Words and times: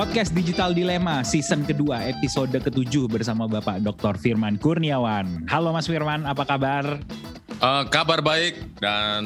Podcast 0.00 0.32
Digital 0.32 0.72
Dilema 0.72 1.20
season 1.20 1.60
kedua 1.60 2.00
episode 2.08 2.56
ketujuh 2.56 3.04
bersama 3.04 3.44
Bapak 3.44 3.84
Dr. 3.84 4.16
Firman 4.16 4.56
Kurniawan. 4.56 5.44
Halo 5.44 5.76
Mas 5.76 5.84
Firman, 5.84 6.24
apa 6.24 6.40
kabar? 6.48 7.04
Uh, 7.60 7.84
kabar 7.92 8.24
baik 8.24 8.80
dan 8.80 9.20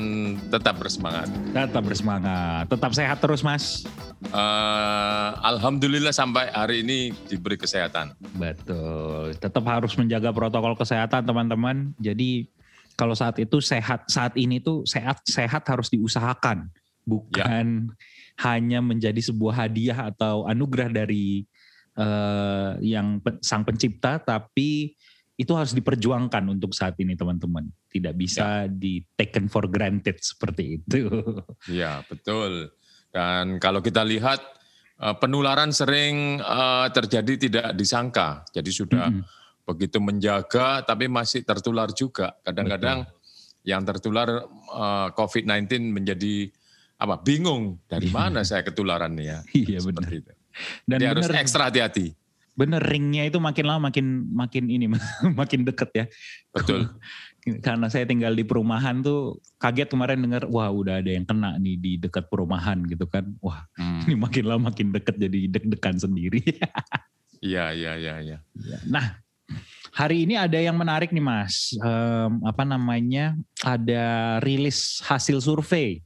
tetap 0.51 0.75
bersemangat. 0.83 1.31
Tetap 1.55 1.79
bersemangat, 1.79 2.67
tetap 2.67 2.91
sehat 2.91 3.23
terus 3.23 3.47
Mas. 3.47 3.87
Uh, 4.35 5.31
Alhamdulillah 5.47 6.11
sampai 6.11 6.51
hari 6.51 6.83
ini 6.83 7.15
diberi 7.31 7.55
kesehatan. 7.55 8.11
Betul, 8.35 9.31
tetap 9.39 9.63
harus 9.71 9.95
menjaga 9.95 10.35
protokol 10.35 10.75
kesehatan 10.75 11.23
teman-teman. 11.23 11.95
Jadi 12.03 12.51
kalau 12.99 13.15
saat 13.15 13.39
itu 13.39 13.63
sehat, 13.63 14.11
saat 14.11 14.35
ini 14.35 14.59
tuh 14.59 14.83
sehat 14.91 15.23
sehat 15.23 15.63
harus 15.71 15.87
diusahakan, 15.87 16.67
bukan 17.07 17.95
ya 17.95 18.14
hanya 18.43 18.83
menjadi 18.83 19.21
sebuah 19.21 19.67
hadiah 19.67 20.11
atau 20.11 20.49
anugerah 20.51 20.91
dari 20.91 21.47
uh, 21.99 22.75
yang 22.83 23.23
sang 23.43 23.63
pencipta, 23.63 24.19
tapi 24.19 24.95
itu 25.35 25.51
harus 25.55 25.75
diperjuangkan 25.75 26.47
untuk 26.51 26.75
saat 26.75 26.95
ini 27.03 27.19
teman-teman. 27.19 27.67
Tidak 27.91 28.15
bisa 28.15 28.67
ya. 28.67 28.71
di 28.71 29.03
taken 29.19 29.51
for 29.51 29.67
granted 29.67 30.19
seperti 30.23 30.79
itu. 30.83 31.11
Iya 31.71 32.07
betul. 32.07 32.71
Dan 33.11 33.63
kalau 33.63 33.79
kita 33.79 34.03
lihat 34.03 34.43
uh, 34.99 35.15
penularan 35.19 35.71
sering 35.75 36.39
uh, 36.43 36.87
terjadi 36.91 37.35
tidak 37.39 37.67
disangka. 37.79 38.47
Jadi 38.51 38.71
sudah 38.71 39.11
mm 39.11 39.23
-hmm. 39.23 39.67
begitu 39.67 39.99
menjaga, 40.03 40.83
tapi 40.87 41.11
masih 41.11 41.43
tertular 41.43 41.91
juga. 41.95 42.35
Kadang-kadang 42.43 43.07
yang 43.65 43.83
tertular 43.83 44.45
uh, 44.71 45.09
COVID-19 45.17 45.95
menjadi 45.95 46.53
apa 46.95 47.19
bingung 47.21 47.77
dari 47.91 48.09
iya. 48.09 48.15
mana 48.15 48.41
saya 48.47 48.63
ketularan 48.63 49.13
nih 49.19 49.27
ya. 49.27 49.39
Iya 49.53 49.79
benar. 49.83 50.09
Itu. 50.11 50.33
Dan 50.87 50.99
Jadi 51.03 51.05
harus 51.11 51.27
ekstra 51.35 51.69
hati-hati. 51.69 52.15
Bener 52.55 52.79
ringnya 52.79 53.27
itu 53.27 53.43
makin 53.43 53.67
lama 53.67 53.91
makin 53.91 54.31
makin 54.31 54.71
ini 54.71 54.87
makin 55.41 55.67
deket 55.67 55.91
ya. 55.93 56.05
Betul. 56.55 56.87
Karena 57.67 57.93
saya 57.93 58.09
tinggal 58.09 58.33
di 58.33 58.47
perumahan 58.47 59.05
tuh 59.05 59.37
kaget 59.61 59.93
kemarin 59.93 60.23
dengar 60.25 60.49
wah 60.49 60.73
udah 60.73 61.05
ada 61.05 61.11
yang 61.13 61.29
kena 61.29 61.61
nih 61.61 61.77
di 61.77 61.93
dekat 62.01 62.31
perumahan 62.31 62.81
gitu 62.87 63.05
kan. 63.11 63.27
Wah 63.43 63.67
hmm. 63.77 64.09
ini 64.09 64.17
makin 64.17 64.45
lama 64.47 64.71
makin 64.71 64.95
deket 64.95 65.19
jadi 65.19 65.51
deg-degan 65.51 65.99
sendiri. 65.99 66.43
Iya 67.45 67.77
iya 67.77 67.93
iya. 68.01 68.25
Ya. 68.25 68.41
Nah 68.89 69.21
hari 69.93 70.25
ini 70.25 70.33
ada 70.33 70.57
yang 70.57 70.81
menarik 70.81 71.13
nih 71.13 71.21
mas. 71.21 71.77
Um, 71.77 72.41
apa 72.41 72.65
namanya? 72.65 73.37
Ada 73.61 74.41
rilis 74.41 75.05
hasil 75.05 75.45
survei 75.45 76.01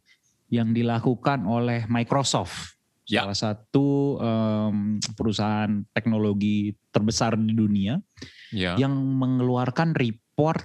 yang 0.48 0.72
dilakukan 0.72 1.44
oleh 1.44 1.84
Microsoft, 1.88 2.80
ya. 3.04 3.24
salah 3.24 3.36
satu 3.36 4.16
um, 4.20 4.96
perusahaan 5.16 5.84
teknologi 5.92 6.72
terbesar 6.92 7.36
di 7.36 7.52
dunia, 7.52 8.00
ya. 8.52 8.76
yang 8.80 8.92
mengeluarkan 8.96 9.92
report 9.92 10.64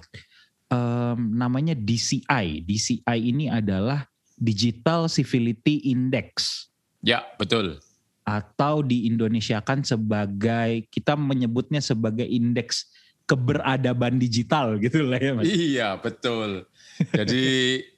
um, 0.72 1.36
namanya 1.36 1.76
DCI. 1.76 2.64
DCI 2.64 3.18
ini 3.20 3.52
adalah 3.52 4.08
Digital 4.34 5.06
Civility 5.06 5.92
Index. 5.92 6.68
Ya, 7.04 7.22
betul. 7.36 7.78
Atau 8.24 8.80
di 8.80 9.04
Indonesia 9.04 9.60
kan 9.60 9.84
sebagai 9.84 10.88
kita 10.88 11.12
menyebutnya 11.14 11.84
sebagai 11.84 12.24
indeks 12.24 12.88
keberadaban 13.24 14.20
digital 14.20 14.76
gitu 14.84 15.04
lah 15.04 15.20
ya 15.20 15.32
Mas. 15.36 15.44
Iya, 15.48 15.88
betul. 16.00 16.68
Jadi 17.12 17.44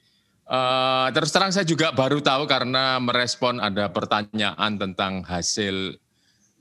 Uh, 0.47 1.11
terus 1.11 1.35
terang 1.35 1.51
saya 1.51 1.67
juga 1.67 1.91
baru 1.91 2.23
tahu 2.23 2.47
karena 2.47 3.03
merespon 3.03 3.59
ada 3.59 3.91
pertanyaan 3.91 4.79
tentang 4.79 5.19
hasil 5.27 5.99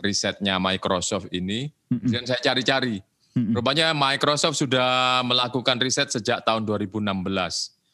risetnya 0.03 0.59
Microsoft 0.59 1.31
ini. 1.31 1.71
Mm-hmm. 1.94 2.11
Dan 2.11 2.27
saya 2.27 2.43
cari-cari. 2.43 2.99
Mm-hmm. 2.99 3.55
Rupanya 3.55 3.94
Microsoft 3.94 4.59
sudah 4.59 5.22
melakukan 5.22 5.78
riset 5.78 6.11
sejak 6.11 6.43
tahun 6.43 6.66
2016. 6.66 6.99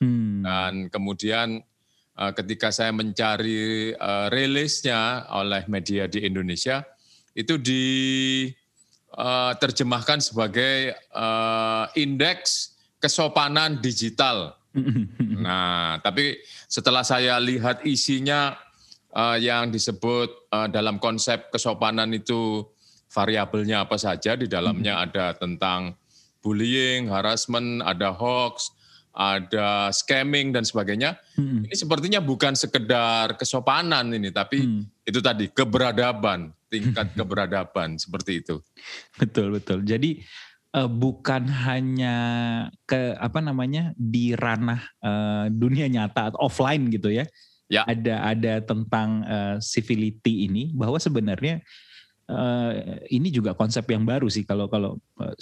Mm. 0.00 0.40
Dan 0.40 0.88
kemudian 0.88 1.60
uh, 2.16 2.32
ketika 2.32 2.72
saya 2.72 2.88
mencari 2.88 3.92
uh, 3.92 4.32
rilisnya 4.32 5.28
oleh 5.28 5.68
media 5.68 6.08
di 6.08 6.24
Indonesia, 6.24 6.88
itu 7.36 7.60
diterjemahkan 7.60 10.18
uh, 10.20 10.24
sebagai 10.24 10.96
uh, 11.12 11.84
indeks 12.00 12.80
kesopanan 12.96 13.76
digital 13.82 14.61
nah, 15.44 16.00
tapi 16.00 16.40
setelah 16.68 17.04
saya 17.04 17.36
lihat 17.38 17.84
isinya 17.84 18.56
uh, 19.12 19.36
yang 19.36 19.68
disebut 19.68 20.48
uh, 20.52 20.68
dalam 20.68 20.96
konsep 20.96 21.52
kesopanan 21.52 22.10
itu 22.16 22.64
variabelnya 23.12 23.84
apa 23.84 24.00
saja 24.00 24.32
di 24.34 24.48
dalamnya 24.48 24.96
hmm. 24.96 25.04
ada 25.08 25.26
tentang 25.36 25.80
bullying, 26.40 27.12
harassment, 27.12 27.84
ada 27.84 28.10
hoax, 28.10 28.72
ada 29.12 29.92
scamming 29.92 30.50
dan 30.56 30.64
sebagainya. 30.64 31.20
Hmm. 31.36 31.68
Ini 31.68 31.76
sepertinya 31.76 32.20
bukan 32.24 32.56
sekedar 32.56 33.36
kesopanan 33.36 34.08
ini, 34.16 34.32
tapi 34.32 34.64
hmm. 34.64 35.04
itu 35.04 35.20
tadi 35.20 35.52
keberadaban, 35.52 36.50
tingkat 36.72 37.12
keberadaban 37.18 38.00
seperti 38.00 38.40
itu. 38.40 38.64
Betul 39.20 39.60
betul. 39.60 39.84
Jadi 39.84 40.24
uh, 40.76 40.90
bukan 40.90 41.46
hanya 41.46 42.16
ke 42.88 43.16
apa 43.20 43.38
namanya 43.44 43.92
di 43.96 44.32
ranah 44.36 44.80
uh, 45.04 45.46
dunia 45.52 45.86
nyata 45.88 46.32
atau 46.32 46.48
offline 46.48 46.88
gitu 46.92 47.12
ya. 47.12 47.24
Ya. 47.72 47.88
Ada 47.88 48.14
ada 48.36 48.54
tentang 48.60 49.24
uh, 49.24 49.56
civility 49.64 50.44
ini 50.44 50.76
bahwa 50.76 51.00
sebenarnya 51.00 51.64
uh, 52.28 53.00
ini 53.08 53.32
juga 53.32 53.56
konsep 53.56 53.88
yang 53.88 54.04
baru 54.04 54.28
sih 54.28 54.44
kalau 54.44 54.68
kalau 54.68 55.00
uh, 55.16 55.32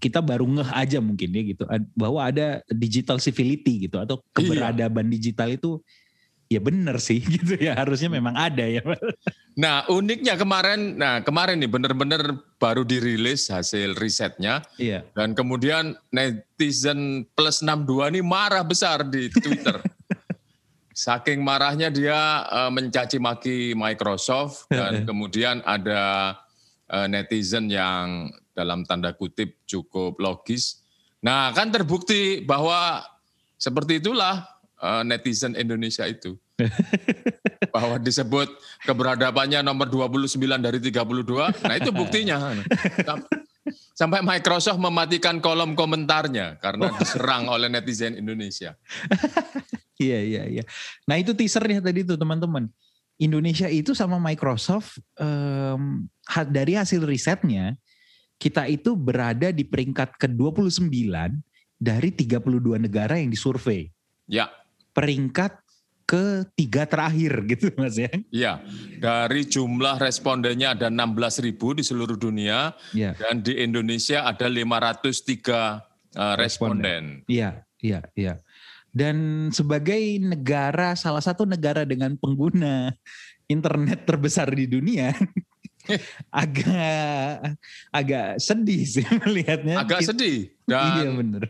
kita 0.00 0.24
baru 0.24 0.48
ngeh 0.48 0.70
aja 0.72 0.98
mungkin 1.04 1.36
ya 1.36 1.42
gitu 1.44 1.68
bahwa 1.92 2.24
ada 2.24 2.64
digital 2.72 3.20
civility 3.20 3.88
gitu 3.88 4.00
atau 4.00 4.24
iya. 4.24 4.32
keberadaban 4.32 5.04
iya. 5.12 5.14
digital 5.20 5.52
itu 5.52 5.84
ya 6.46 6.60
benar 6.62 7.02
sih 7.02 7.18
gitu 7.34 7.58
ya 7.58 7.74
harusnya 7.74 8.10
memang 8.10 8.34
ada 8.34 8.64
ya. 8.66 8.82
Nah 9.56 9.88
uniknya 9.88 10.36
kemarin, 10.36 11.00
nah 11.00 11.24
kemarin 11.24 11.56
nih 11.58 11.70
benar-benar 11.70 12.22
baru 12.60 12.84
dirilis 12.84 13.48
hasil 13.48 13.96
risetnya. 13.96 14.60
Iya. 14.76 15.02
Dan 15.16 15.32
kemudian 15.32 15.96
netizen 16.12 17.24
plus 17.32 17.64
62 17.64 18.12
ini 18.12 18.20
marah 18.20 18.62
besar 18.62 19.02
di 19.08 19.32
Twitter. 19.32 19.80
Saking 20.96 21.44
marahnya 21.44 21.92
dia 21.92 22.48
uh, 22.48 22.72
mencaci 22.72 23.20
maki 23.20 23.76
Microsoft 23.76 24.68
dan 24.72 25.04
kemudian 25.04 25.60
ada 25.64 26.36
uh, 26.88 27.06
netizen 27.08 27.68
yang 27.68 28.32
dalam 28.56 28.84
tanda 28.88 29.12
kutip 29.12 29.60
cukup 29.68 30.16
logis. 30.16 30.80
Nah 31.20 31.52
kan 31.52 31.68
terbukti 31.68 32.44
bahwa 32.44 33.04
seperti 33.56 34.04
itulah 34.04 34.55
uh, 34.80 35.02
netizen 35.04 35.56
Indonesia 35.56 36.04
itu. 36.08 36.36
Bahwa 37.74 38.00
disebut 38.00 38.48
keberadabannya 38.84 39.60
nomor 39.60 39.88
29 39.88 40.40
dari 40.40 40.78
32, 40.80 41.64
nah 41.64 41.74
itu 41.76 41.90
buktinya. 41.92 42.36
Sampai 43.98 44.20
Microsoft 44.22 44.78
mematikan 44.78 45.40
kolom 45.40 45.74
komentarnya 45.74 46.60
karena 46.60 46.92
diserang 47.00 47.48
oleh 47.48 47.68
netizen 47.72 48.16
Indonesia. 48.16 48.76
Iya, 49.96 50.20
iya, 50.20 50.44
iya. 50.44 50.64
Nah 51.08 51.16
itu 51.16 51.32
teasernya 51.32 51.80
tadi 51.80 52.04
tuh 52.04 52.20
teman-teman. 52.20 52.68
Indonesia 53.16 53.64
itu 53.64 53.96
sama 53.96 54.20
Microsoft 54.20 55.00
um, 55.16 56.04
dari 56.52 56.76
hasil 56.76 57.00
risetnya 57.00 57.80
kita 58.36 58.68
itu 58.68 58.92
berada 58.92 59.48
di 59.48 59.64
peringkat 59.64 60.20
ke-29 60.20 60.92
dari 61.80 62.12
32 62.12 62.76
negara 62.76 63.16
yang 63.16 63.32
disurvei. 63.32 63.88
Ya 64.28 64.52
peringkat 64.96 65.60
ketiga 66.06 66.86
terakhir 66.86 67.32
gitu 67.52 67.68
Mas 67.76 67.98
ya. 67.98 68.08
Iya, 68.32 68.52
dari 69.02 69.44
jumlah 69.44 70.00
respondennya 70.00 70.72
ada 70.72 70.88
16 70.88 71.44
ribu 71.44 71.76
di 71.76 71.82
seluruh 71.84 72.16
dunia 72.16 72.72
ya. 72.96 73.12
dan 73.18 73.42
di 73.44 73.58
Indonesia 73.60 74.24
ada 74.24 74.48
503 74.48 76.16
uh, 76.16 76.34
responden. 76.40 77.26
Iya, 77.28 77.66
iya, 77.82 78.00
iya. 78.16 78.40
Dan 78.96 79.48
sebagai 79.52 80.00
negara 80.24 80.96
salah 80.96 81.20
satu 81.20 81.44
negara 81.44 81.84
dengan 81.84 82.16
pengguna 82.16 82.88
internet 83.44 84.08
terbesar 84.08 84.48
di 84.48 84.64
dunia 84.64 85.12
agak 86.32 87.54
agak 87.92 88.28
sedih 88.40 88.82
sih 88.86 89.04
melihatnya. 89.20 89.84
Agak 89.84 90.06
sedih. 90.06 90.54
Dan, 90.64 90.96
iya 91.02 91.10
benar. 91.12 91.44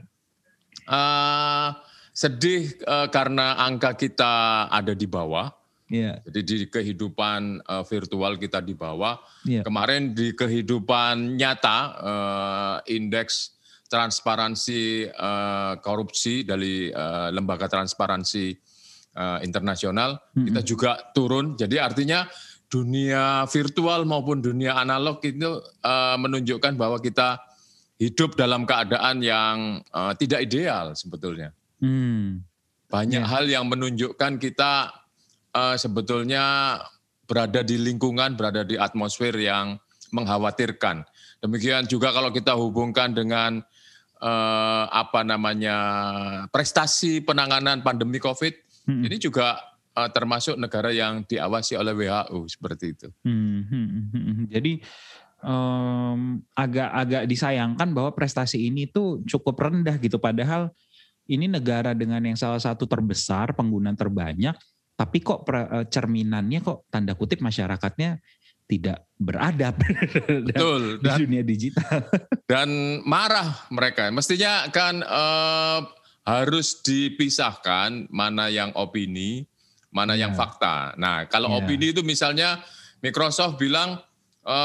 Uh, 0.87 1.71
sedih 2.17 2.73
uh, 2.89 3.13
karena 3.13 3.61
angka 3.61 3.93
kita 3.93 4.67
ada 4.73 4.97
di 4.97 5.05
bawah. 5.05 5.53
Yeah. 5.93 6.19
Jadi 6.25 6.41
di 6.43 6.57
kehidupan 6.67 7.63
uh, 7.69 7.85
virtual 7.85 8.41
kita 8.41 8.65
di 8.65 8.73
bawah. 8.73 9.21
Yeah. 9.45 9.63
Kemarin 9.63 10.17
di 10.17 10.33
kehidupan 10.33 11.37
nyata 11.37 11.79
uh, 12.01 12.77
indeks 12.89 13.55
transparansi 13.87 15.13
uh, 15.13 15.79
korupsi 15.85 16.43
dari 16.43 16.91
uh, 16.91 17.31
lembaga 17.31 17.71
transparansi 17.71 18.57
uh, 19.15 19.39
internasional 19.47 20.19
mm 20.19 20.27
-hmm. 20.33 20.47
kita 20.51 20.61
juga 20.65 20.91
turun. 21.15 21.55
Jadi 21.55 21.79
artinya 21.79 22.27
dunia 22.67 23.47
virtual 23.47 24.09
maupun 24.09 24.43
dunia 24.43 24.75
analog 24.75 25.23
itu 25.23 25.63
uh, 25.63 26.17
menunjukkan 26.19 26.75
bahwa 26.75 26.99
kita 26.99 27.39
hidup 28.01 28.35
dalam 28.35 28.67
keadaan 28.67 29.23
yang 29.23 29.85
uh, 29.95 30.17
tidak 30.19 30.43
ideal 30.49 30.97
sebetulnya. 30.99 31.55
Hmm. 31.81 32.47
Banyak 32.87 33.23
ya. 33.25 33.29
hal 33.29 33.45
yang 33.51 33.67
menunjukkan 33.67 34.39
kita 34.39 34.95
uh, 35.53 35.77
sebetulnya 35.77 36.79
berada 37.27 37.67
di 37.67 37.77
lingkungan, 37.77 38.39
berada 38.39 38.63
di 38.63 38.79
atmosfer 38.79 39.35
yang 39.35 39.77
mengkhawatirkan. 40.15 41.03
Demikian 41.43 41.91
juga 41.91 42.15
kalau 42.15 42.31
kita 42.31 42.55
hubungkan 42.55 43.13
dengan 43.13 43.59
uh, 44.23 44.85
apa 44.89 45.27
namanya 45.27 45.79
prestasi 46.55 47.21
penanganan 47.27 47.83
pandemi 47.83 48.23
COVID, 48.23 48.55
hmm. 48.87 49.03
ini 49.03 49.17
juga 49.19 49.59
uh, 49.99 50.11
termasuk 50.13 50.55
negara 50.61 50.95
yang 50.95 51.27
diawasi 51.27 51.75
oleh 51.75 51.93
WHO 51.97 52.39
seperti 52.47 52.95
itu. 52.95 53.09
Hmm, 53.27 53.67
hmm, 53.67 53.87
hmm, 53.89 54.07
hmm, 54.13 54.25
hmm. 54.25 54.47
Jadi 54.53 54.73
agak-agak 56.57 57.23
um, 57.23 57.29
disayangkan 57.29 57.89
bahwa 57.93 58.11
prestasi 58.17 58.67
ini 58.67 58.89
tuh 58.89 59.23
cukup 59.29 59.69
rendah 59.69 59.95
gitu. 60.01 60.17
Padahal 60.19 60.73
ini 61.27 61.51
negara 61.51 61.93
dengan 61.93 62.23
yang 62.23 62.39
salah 62.39 62.61
satu 62.63 62.87
terbesar 62.87 63.55
pengguna 63.55 63.95
terbanyak, 63.95 64.55
tapi 64.97 65.19
kok 65.21 65.45
eh, 65.51 65.87
cerminannya 65.91 66.61
kok 66.63 66.89
tanda 66.89 67.13
kutip 67.19 67.43
masyarakatnya 67.43 68.19
tidak 68.67 69.07
beradab 69.15 69.79
Betul. 70.47 70.99
di 70.99 71.09
dunia 71.23 71.43
digital. 71.47 72.03
Dan 72.51 73.01
marah 73.07 73.67
mereka. 73.71 74.11
Mestinya 74.11 74.67
kan 74.75 75.07
uh, 75.07 75.87
harus 76.27 76.83
dipisahkan 76.83 78.11
mana 78.11 78.51
yang 78.51 78.75
opini, 78.75 79.47
mana 79.95 80.19
yeah. 80.19 80.27
yang 80.27 80.33
iya. 80.35 80.39
fakta. 80.39 80.99
Nah, 80.99 81.31
kalau 81.31 81.55
yeah. 81.55 81.59
opini 81.63 81.95
itu 81.95 82.03
misalnya 82.03 82.59
Microsoft 82.99 83.63
bilang 83.63 84.03
e, 84.43 84.59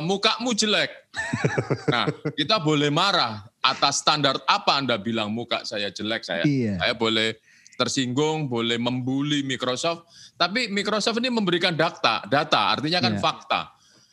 mukamu 0.00 0.56
jelek. 0.56 1.12
nah, 1.92 2.08
kita 2.32 2.56
boleh 2.64 2.88
marah 2.88 3.44
atas 3.64 4.04
standar 4.04 4.36
apa 4.44 4.76
Anda 4.76 5.00
bilang 5.00 5.32
muka 5.32 5.64
saya 5.64 5.88
jelek, 5.88 6.22
saya 6.22 6.44
yeah. 6.44 6.76
saya 6.76 6.92
boleh 6.92 7.40
tersinggung, 7.74 8.46
boleh 8.46 8.76
membuli 8.78 9.42
Microsoft, 9.42 10.06
tapi 10.36 10.68
Microsoft 10.70 11.18
ini 11.18 11.32
memberikan 11.32 11.74
data, 11.74 12.22
data 12.28 12.76
artinya 12.76 13.00
kan 13.02 13.16
yeah. 13.16 13.22
fakta. 13.24 13.62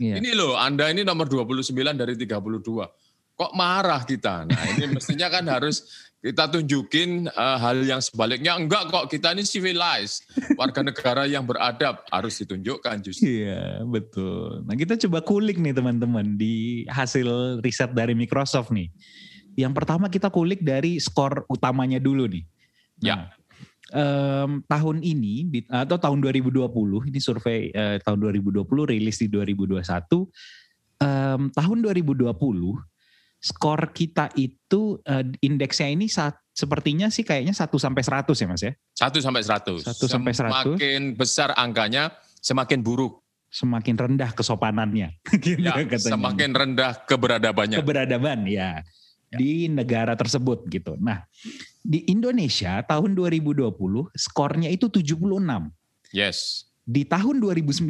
Yeah. 0.01 0.17
Ini 0.17 0.33
loh, 0.33 0.57
Anda 0.57 0.89
ini 0.89 1.05
nomor 1.05 1.29
29 1.29 1.75
dari 1.93 2.17
32. 2.17 3.37
Kok 3.37 3.53
marah 3.53 4.01
kita? 4.01 4.49
Nah, 4.49 4.63
ini 4.73 4.97
mestinya 4.97 5.29
kan 5.29 5.45
harus 5.45 6.09
kita 6.21 6.45
tunjukin 6.53 7.25
uh, 7.33 7.57
hal 7.57 7.81
yang 7.81 7.97
sebaliknya 7.97 8.53
enggak 8.53 8.93
kok 8.93 9.09
kita 9.09 9.33
ini 9.33 9.41
civilized 9.41 10.29
warga 10.53 10.85
negara 10.85 11.25
yang 11.25 11.41
beradab 11.49 12.05
harus 12.13 12.37
ditunjukkan 12.37 13.01
justru 13.01 13.41
iya 13.41 13.81
betul 13.81 14.61
nah 14.69 14.77
kita 14.77 15.01
coba 15.01 15.25
kulik 15.25 15.57
nih 15.57 15.73
teman-teman 15.73 16.37
di 16.37 16.85
hasil 16.93 17.57
riset 17.65 17.97
dari 17.97 18.13
Microsoft 18.13 18.69
nih 18.69 18.93
yang 19.57 19.75
pertama 19.75 20.07
kita 20.07 20.31
kulik 20.31 20.63
dari 20.63 20.99
skor 21.01 21.43
utamanya 21.51 21.99
dulu 21.99 22.27
nih 22.27 22.43
ya 23.01 23.15
nah, 23.15 23.23
um, 23.91 24.63
tahun 24.65 25.03
ini 25.03 25.65
atau 25.67 25.97
tahun 25.99 26.19
2020 26.23 26.69
ini 27.11 27.19
survei 27.19 27.69
uh, 27.73 27.97
tahun 28.01 28.17
2020 28.31 28.63
rilis 28.91 29.17
di 29.19 29.27
2021 29.27 29.81
um, 31.01 31.41
tahun 31.51 31.77
2020 31.83 32.31
skor 33.41 33.81
kita 33.89 34.29
itu 34.37 35.01
uh, 35.01 35.25
indeksnya 35.41 35.89
ini 35.89 36.05
saat 36.05 36.37
sepertinya 36.53 37.09
sih 37.09 37.25
kayaknya 37.25 37.57
1 37.57 37.73
sampai 37.73 38.03
100 38.05 38.37
ya 38.37 38.47
Mas 38.47 38.61
ya. 38.61 38.73
1 39.01 39.17
sampai 39.17 39.41
100. 39.41 39.81
1 39.81 39.97
sampai 40.05 40.31
100. 40.37 40.77
Semakin 40.77 41.01
besar 41.17 41.49
angkanya 41.57 42.13
semakin 42.37 42.85
buruk. 42.85 43.25
Semakin 43.51 43.97
rendah 43.97 44.31
kesopanannya. 44.31 45.19
gitu 45.43 45.59
ya, 45.59 45.75
semakin 45.97 46.53
rendah 46.53 47.03
keberadabannya. 47.03 47.81
Keberadaban 47.81 48.47
ya, 48.47 48.79
ya. 48.79 49.00
Di 49.31 49.71
negara 49.71 50.13
tersebut 50.13 50.67
gitu. 50.67 50.99
Nah, 50.99 51.23
di 51.79 52.03
Indonesia 52.11 52.83
tahun 52.83 53.15
2020 53.15 53.71
skornya 54.13 54.67
itu 54.67 54.91
76. 54.91 55.17
Yes. 56.11 56.67
Di 56.83 57.07
tahun 57.07 57.39
2019 57.39 57.87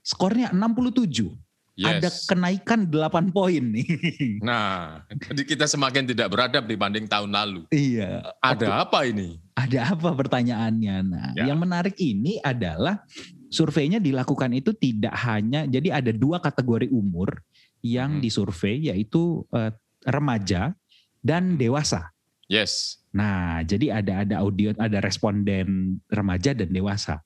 skornya 0.00 0.48
67 0.56 1.36
yes. 1.76 1.84
ada 1.84 2.08
kenaikan 2.26 2.88
8 2.88 3.30
poin 3.30 3.62
nih. 3.62 3.88
Nah, 4.48 5.04
jadi 5.12 5.42
kita 5.44 5.66
semakin 5.68 6.08
tidak 6.08 6.32
beradab 6.32 6.64
dibanding 6.64 7.04
tahun 7.04 7.30
lalu. 7.30 7.62
Iya. 7.68 8.24
Ada 8.40 8.88
apa 8.88 9.04
ini? 9.04 9.36
Ada 9.52 9.92
apa 9.92 10.16
pertanyaannya? 10.16 10.96
Nah, 11.04 11.28
ya. 11.36 11.52
yang 11.52 11.60
menarik 11.60 11.94
ini 12.00 12.40
adalah 12.40 13.04
surveinya 13.48 13.98
dilakukan 13.98 14.52
itu 14.52 14.76
tidak 14.76 15.16
hanya 15.24 15.64
jadi 15.64 16.00
ada 16.00 16.12
dua 16.12 16.38
kategori 16.38 16.92
umur 16.92 17.40
yang 17.80 18.20
hmm. 18.20 18.22
disurvei 18.22 18.92
yaitu 18.92 19.44
uh, 19.56 19.72
remaja 20.06 20.74
dan 21.22 21.58
dewasa. 21.58 22.10
Yes. 22.48 23.02
Nah, 23.12 23.60
jadi 23.64 24.00
ada 24.00 24.24
ada 24.24 24.34
audio 24.40 24.72
ada 24.76 24.98
responden 25.02 26.00
remaja 26.08 26.54
dan 26.56 26.70
dewasa. 26.72 27.20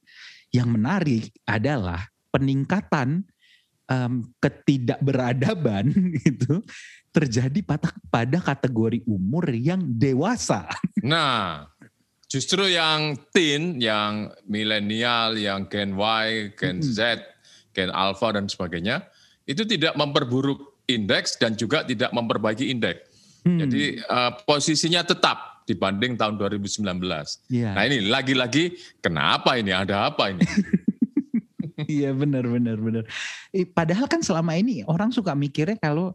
Yang 0.50 0.68
menarik 0.68 1.24
adalah 1.46 2.06
peningkatan 2.32 3.28
um, 3.92 4.24
ketidakberadaban 4.40 5.92
itu 6.30 6.64
terjadi 7.12 7.60
pada, 7.60 7.92
pada 8.08 8.38
kategori 8.40 9.04
umur 9.04 9.52
yang 9.52 9.84
dewasa. 9.84 10.66
Nah, 11.02 11.66
justru 12.30 12.70
yang 12.70 13.18
teen, 13.34 13.82
yang 13.82 14.30
milenial, 14.46 15.34
yang 15.34 15.66
Gen 15.66 15.98
Y, 15.98 16.54
Gen 16.54 16.78
hmm. 16.78 16.94
Z, 16.94 17.18
Gen 17.74 17.90
Alpha 17.90 18.30
dan 18.30 18.46
sebagainya, 18.46 19.10
itu 19.42 19.66
tidak 19.66 19.98
memperburuk 19.98 20.71
indeks 20.88 21.38
dan 21.38 21.54
juga 21.54 21.86
tidak 21.86 22.10
memperbaiki 22.10 22.70
indeks. 22.70 23.08
Hmm. 23.42 23.58
Jadi 23.58 23.98
uh, 24.06 24.38
posisinya 24.46 25.02
tetap 25.02 25.66
dibanding 25.66 26.18
tahun 26.18 26.38
2019. 26.38 26.82
Yeah. 27.50 27.74
Nah 27.74 27.82
ini 27.86 28.06
lagi-lagi 28.06 28.78
kenapa 29.02 29.58
ini? 29.58 29.74
Ada 29.74 30.10
apa 30.10 30.30
ini? 30.30 30.42
Iya 31.82 32.14
benar 32.14 32.46
benar 32.46 32.78
benar. 32.78 33.04
Padahal 33.74 34.06
kan 34.06 34.22
selama 34.22 34.54
ini 34.54 34.86
orang 34.86 35.10
suka 35.10 35.34
mikirnya 35.34 35.74
kalau 35.82 36.14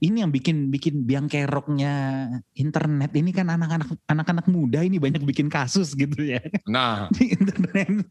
ini 0.00 0.24
yang 0.24 0.32
bikin 0.32 0.68
bikin 0.72 1.04
biang 1.04 1.28
keroknya 1.28 2.26
internet 2.56 3.12
ini 3.12 3.30
kan 3.32 3.48
anak-anak 3.48 3.88
anak-anak 4.08 4.46
muda 4.48 4.80
ini 4.84 4.96
banyak 4.96 5.22
bikin 5.24 5.48
kasus 5.48 5.92
gitu 5.92 6.16
ya. 6.20 6.40
Nah, 6.68 7.08
di 7.16 7.32
internet. 7.32 8.04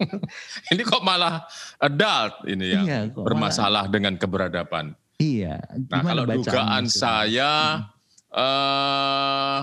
ini 0.72 0.82
kok 0.84 1.02
malah 1.04 1.44
adult 1.80 2.44
ini 2.48 2.66
yang 2.72 2.84
iya, 2.84 3.00
bermasalah 3.08 3.88
malah. 3.88 3.92
dengan 3.92 4.14
keberadaban. 4.16 4.96
Iya. 5.18 5.58
Nah, 5.90 6.02
kalau 6.06 6.24
dugaan 6.24 6.86
saya 6.86 7.82
hmm. 7.82 8.38
uh, 8.38 9.60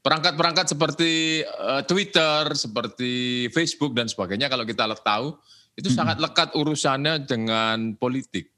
perangkat-perangkat 0.00 0.66
seperti 0.72 1.44
uh, 1.44 1.84
Twitter, 1.84 2.54
seperti 2.56 3.46
Facebook 3.52 3.92
dan 3.92 4.08
sebagainya 4.08 4.48
kalau 4.48 4.64
kita 4.64 4.88
tahu 5.04 5.36
itu 5.76 5.92
hmm. 5.92 5.98
sangat 5.98 6.16
lekat 6.16 6.56
urusannya 6.56 7.28
dengan 7.28 7.92
politik. 8.00 8.55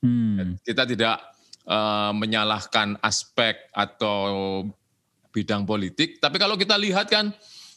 Hmm. 0.00 0.60
Kita 0.60 0.84
tidak 0.84 1.20
uh, 1.68 2.12
menyalahkan 2.12 3.00
aspek 3.00 3.56
atau 3.72 4.64
bidang 5.32 5.68
politik, 5.68 6.16
tapi 6.16 6.40
kalau 6.40 6.56
kita 6.56 6.80
lihat 6.80 7.12
kan 7.12 7.32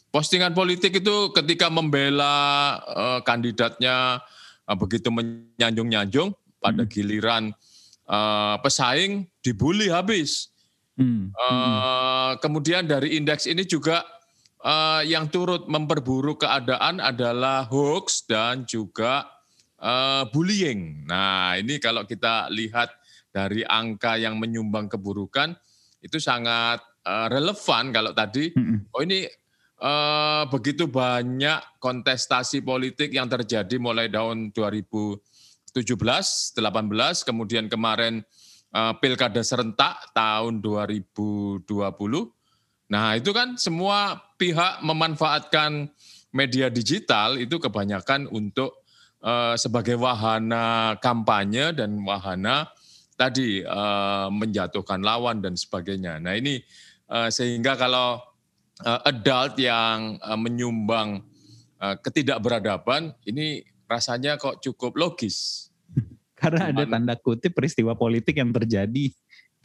postingan 0.10 0.56
politik 0.56 1.04
itu 1.04 1.32
ketika 1.36 1.68
membela 1.68 2.80
uh, 2.88 3.20
kandidatnya 3.24 4.24
uh, 4.68 4.78
begitu 4.80 5.12
menyanjung-nyanjung 5.12 6.32
pada 6.64 6.88
hmm. 6.88 6.92
giliran 6.92 7.44
uh, 8.08 8.56
pesaing 8.64 9.28
dibully 9.44 9.92
habis 9.92 10.50
Hmm. 11.00 11.32
Uh, 11.32 12.36
kemudian 12.44 12.84
dari 12.84 13.16
indeks 13.16 13.48
ini 13.48 13.64
juga 13.64 14.04
uh, 14.68 15.00
yang 15.08 15.32
turut 15.32 15.64
memperburuk 15.72 16.44
keadaan 16.44 17.00
adalah 17.00 17.64
hoax 17.72 18.28
dan 18.28 18.68
juga 18.68 19.24
uh, 19.82 20.24
bullying. 20.32 21.08
Nah 21.08 21.56
ini 21.56 21.80
kalau 21.80 22.04
kita 22.04 22.52
lihat 22.52 22.92
dari 23.32 23.64
angka 23.66 24.20
yang 24.20 24.38
menyumbang 24.38 24.92
keburukan 24.92 25.56
itu 26.00 26.18
sangat 26.20 26.80
uh, 27.04 27.28
relevan 27.32 27.92
kalau 27.92 28.12
tadi. 28.16 28.52
Hmm. 28.56 28.88
Oh 28.92 29.04
ini 29.04 29.28
uh, 29.82 30.44
begitu 30.48 30.88
banyak 30.88 31.60
kontestasi 31.80 32.64
politik 32.64 33.12
yang 33.16 33.28
terjadi 33.28 33.76
mulai 33.80 34.08
tahun 34.12 34.52
2017, 34.56 35.20
18, 35.76 36.60
kemudian 37.28 37.66
kemarin 37.68 38.24
uh, 38.76 38.94
pilkada 39.00 39.42
serentak 39.44 40.12
tahun 40.16 40.62
2020. 40.64 41.68
Nah, 42.90 43.14
itu 43.14 43.30
kan 43.30 43.54
semua 43.54 44.18
pihak 44.42 44.82
memanfaatkan 44.82 45.94
media 46.34 46.74
digital 46.74 47.38
itu 47.38 47.62
kebanyakan 47.62 48.30
untuk 48.30 48.79
uh, 49.24 49.56
sebagai 49.60 49.96
wahana 50.00 50.96
kampanye 51.00 51.76
dan 51.76 52.00
wahana 52.04 52.68
tadi 53.20 53.64
uh, 53.68 54.32
menjatuhkan 54.32 55.04
lawan 55.04 55.44
dan 55.44 55.60
sebagainya. 55.60 56.24
Nah, 56.24 56.40
ini 56.40 56.64
uh, 57.12 57.28
sehingga 57.28 57.76
kalau 57.76 58.24
uh, 58.84 59.00
adult 59.04 59.60
yang 59.60 60.16
uh, 60.24 60.40
menyumbang 60.40 61.24
uh, 61.84 61.96
ketidakberadaban 62.00 63.12
ini 63.28 63.64
rasanya 63.92 64.40
kok 64.40 64.64
cukup 64.64 64.96
logis. 64.96 65.68
Karena 66.40 66.72
ada 66.72 66.84
tanda 66.88 67.16
kutip 67.20 67.52
peristiwa 67.52 68.00
politik 68.00 68.40
yang 68.40 68.56
terjadi 68.56 69.12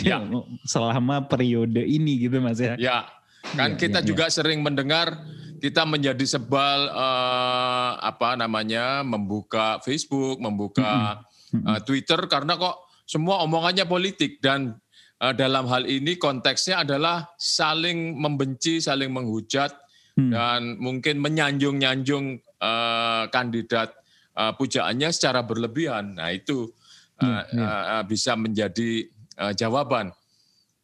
ya. 0.02 0.18
selama 0.72 1.30
periode 1.30 1.86
ini 1.86 2.26
gitu 2.26 2.42
Mas 2.42 2.58
ya. 2.58 2.74
Ya, 2.74 3.06
kan 3.54 3.78
ya, 3.78 3.78
kita 3.78 4.02
ya, 4.02 4.06
juga 4.06 4.26
ya. 4.26 4.34
sering 4.34 4.58
mendengar 4.64 5.14
kita 5.60 5.82
menjadi 5.84 6.24
sebal 6.24 6.90
uh, 6.90 8.00
apa 8.00 8.38
namanya 8.38 9.02
membuka 9.02 9.78
Facebook, 9.82 10.38
membuka 10.40 11.22
uh, 11.54 11.80
Twitter 11.82 12.18
karena 12.26 12.56
kok 12.56 12.88
semua 13.04 13.44
omongannya 13.44 13.84
politik 13.84 14.40
dan 14.40 14.74
uh, 15.20 15.34
dalam 15.36 15.68
hal 15.68 15.84
ini 15.84 16.16
konteksnya 16.16 16.82
adalah 16.86 17.28
saling 17.36 18.16
membenci, 18.16 18.80
saling 18.80 19.12
menghujat 19.12 19.74
hmm. 20.16 20.30
dan 20.32 20.60
mungkin 20.80 21.20
menyanjung-nyanjung 21.20 22.40
uh, 22.62 23.28
kandidat 23.28 23.92
uh, 24.38 24.52
pujaannya 24.54 25.10
secara 25.12 25.42
berlebihan. 25.42 26.16
Nah 26.18 26.30
itu. 26.32 26.70
Uh, 27.14 28.02
bisa 28.10 28.34
menjadi 28.34 29.06
uh, 29.38 29.54
jawaban. 29.54 30.10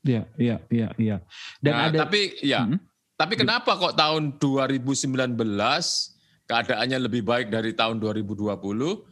Iya, 0.00 0.24
iya, 0.40 0.56
iya, 0.72 0.88
iya. 0.96 1.16
Dan 1.60 1.72
nah, 1.76 1.86
ada 1.92 2.08
tapi 2.08 2.40
ya, 2.40 2.64
hmm. 2.64 2.78
Tapi 3.20 3.36
kenapa 3.36 3.76
kok 3.76 4.00
tahun 4.00 4.40
2019 4.40 5.12
keadaannya 6.48 6.98
lebih 7.04 7.20
baik 7.20 7.52
dari 7.52 7.76
tahun 7.76 8.00
2020? 8.00 8.48
Uh 8.48 8.56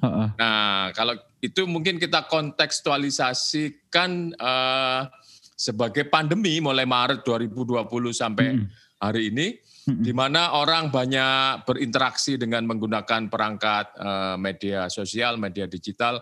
-uh. 0.00 0.32
Nah, 0.32 0.96
kalau 0.96 1.12
itu 1.44 1.68
mungkin 1.68 2.00
kita 2.00 2.24
kontekstualisasikan 2.24 4.32
uh, 4.40 5.12
sebagai 5.52 6.08
pandemi 6.08 6.56
mulai 6.64 6.88
Maret 6.88 7.20
2020 7.20 7.84
sampai 8.16 8.56
hmm. 8.56 8.96
hari 8.96 9.28
ini 9.28 9.60
di 9.88 10.12
mana 10.12 10.52
orang 10.52 10.92
banyak 10.92 11.64
berinteraksi 11.64 12.36
dengan 12.36 12.68
menggunakan 12.68 13.32
perangkat 13.32 13.96
uh, 13.96 14.36
media 14.36 14.92
sosial, 14.92 15.40
media 15.40 15.64
digital 15.64 16.20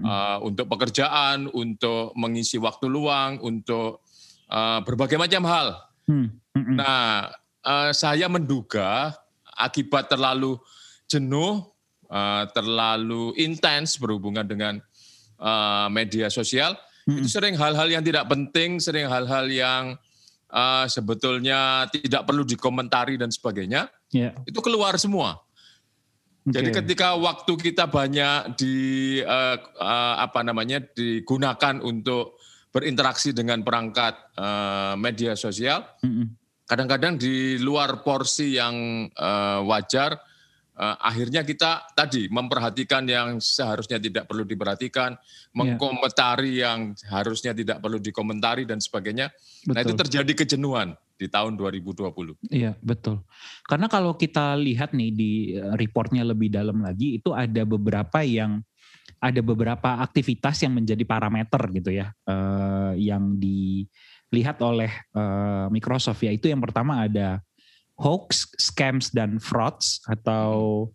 uh, 0.00 0.40
untuk 0.40 0.64
pekerjaan, 0.68 1.48
untuk 1.52 2.16
mengisi 2.16 2.56
waktu 2.56 2.88
luang, 2.88 3.36
untuk 3.44 4.00
uh, 4.48 4.80
berbagai 4.80 5.20
macam 5.20 5.44
hal. 5.44 5.91
Nah, 6.76 7.30
uh, 7.64 7.90
saya 7.94 8.26
menduga 8.26 9.14
akibat 9.56 10.10
terlalu 10.10 10.58
jenuh, 11.06 11.62
uh, 12.08 12.44
terlalu 12.50 13.36
intens 13.38 13.96
berhubungan 14.00 14.44
dengan 14.44 14.74
uh, 15.38 15.86
media 15.92 16.28
sosial, 16.32 16.76
itu 17.06 17.26
sering 17.26 17.58
hal-hal 17.58 17.88
yang 17.90 18.04
tidak 18.06 18.26
penting, 18.30 18.78
sering 18.78 19.10
hal-hal 19.10 19.50
yang 19.50 19.98
uh, 20.52 20.86
sebetulnya 20.86 21.90
tidak 21.90 22.22
perlu 22.24 22.46
dikomentari 22.46 23.18
dan 23.18 23.30
sebagainya, 23.32 23.90
yeah. 24.14 24.32
itu 24.46 24.58
keluar 24.62 24.94
semua. 24.98 25.42
Okay. 26.42 26.58
Jadi 26.58 26.68
ketika 26.74 27.14
waktu 27.14 27.52
kita 27.54 27.86
banyak 27.86 28.58
di 28.58 28.74
uh, 29.22 29.56
uh, 29.78 30.14
apa 30.18 30.42
namanya 30.42 30.82
digunakan 30.82 31.78
untuk 31.78 32.41
berinteraksi 32.72 33.36
dengan 33.36 33.60
perangkat 33.60 34.32
uh, 34.40 34.96
media 34.96 35.36
sosial, 35.36 35.84
kadang-kadang 36.64 37.20
di 37.20 37.60
luar 37.60 38.00
porsi 38.00 38.56
yang 38.56 39.06
uh, 39.12 39.60
wajar 39.68 40.16
uh, 40.76 40.96
akhirnya 41.00 41.44
kita 41.44 41.92
tadi 41.92 42.28
memperhatikan 42.32 43.04
yang 43.04 43.38
seharusnya 43.38 44.00
tidak 44.00 44.24
perlu 44.28 44.48
diperhatikan, 44.48 45.16
yeah. 45.16 45.52
mengkomentari 45.52 46.64
yang 46.64 46.96
harusnya 47.08 47.52
tidak 47.52 47.82
perlu 47.82 48.00
dikomentari 48.00 48.64
dan 48.64 48.80
sebagainya. 48.80 49.32
Betul. 49.64 49.74
Nah 49.74 49.80
itu 49.84 49.94
terjadi 50.06 50.32
kejenuhan 50.32 50.88
di 51.16 51.30
tahun 51.30 51.54
2020. 51.54 52.50
Iya 52.50 52.74
betul. 52.82 53.22
Karena 53.68 53.86
kalau 53.86 54.18
kita 54.18 54.58
lihat 54.58 54.96
nih 54.96 55.10
di 55.12 55.32
reportnya 55.78 56.26
lebih 56.26 56.50
dalam 56.50 56.82
lagi 56.82 57.20
itu 57.20 57.30
ada 57.30 57.62
beberapa 57.62 58.24
yang 58.26 58.64
ada 59.22 59.38
beberapa 59.38 60.02
aktivitas 60.02 60.66
yang 60.66 60.74
menjadi 60.74 61.06
parameter 61.06 61.62
gitu 61.70 61.94
ya, 61.94 62.10
uh, 62.26 62.90
yang 62.98 63.38
dilihat 63.38 64.58
oleh 64.58 64.90
uh, 65.14 65.70
Microsoft 65.70 66.26
yaitu 66.26 66.50
yang 66.50 66.58
pertama 66.58 67.06
ada 67.06 67.38
hoax, 67.94 68.50
scams 68.58 69.14
dan 69.14 69.38
frauds 69.38 70.02
atau 70.10 70.90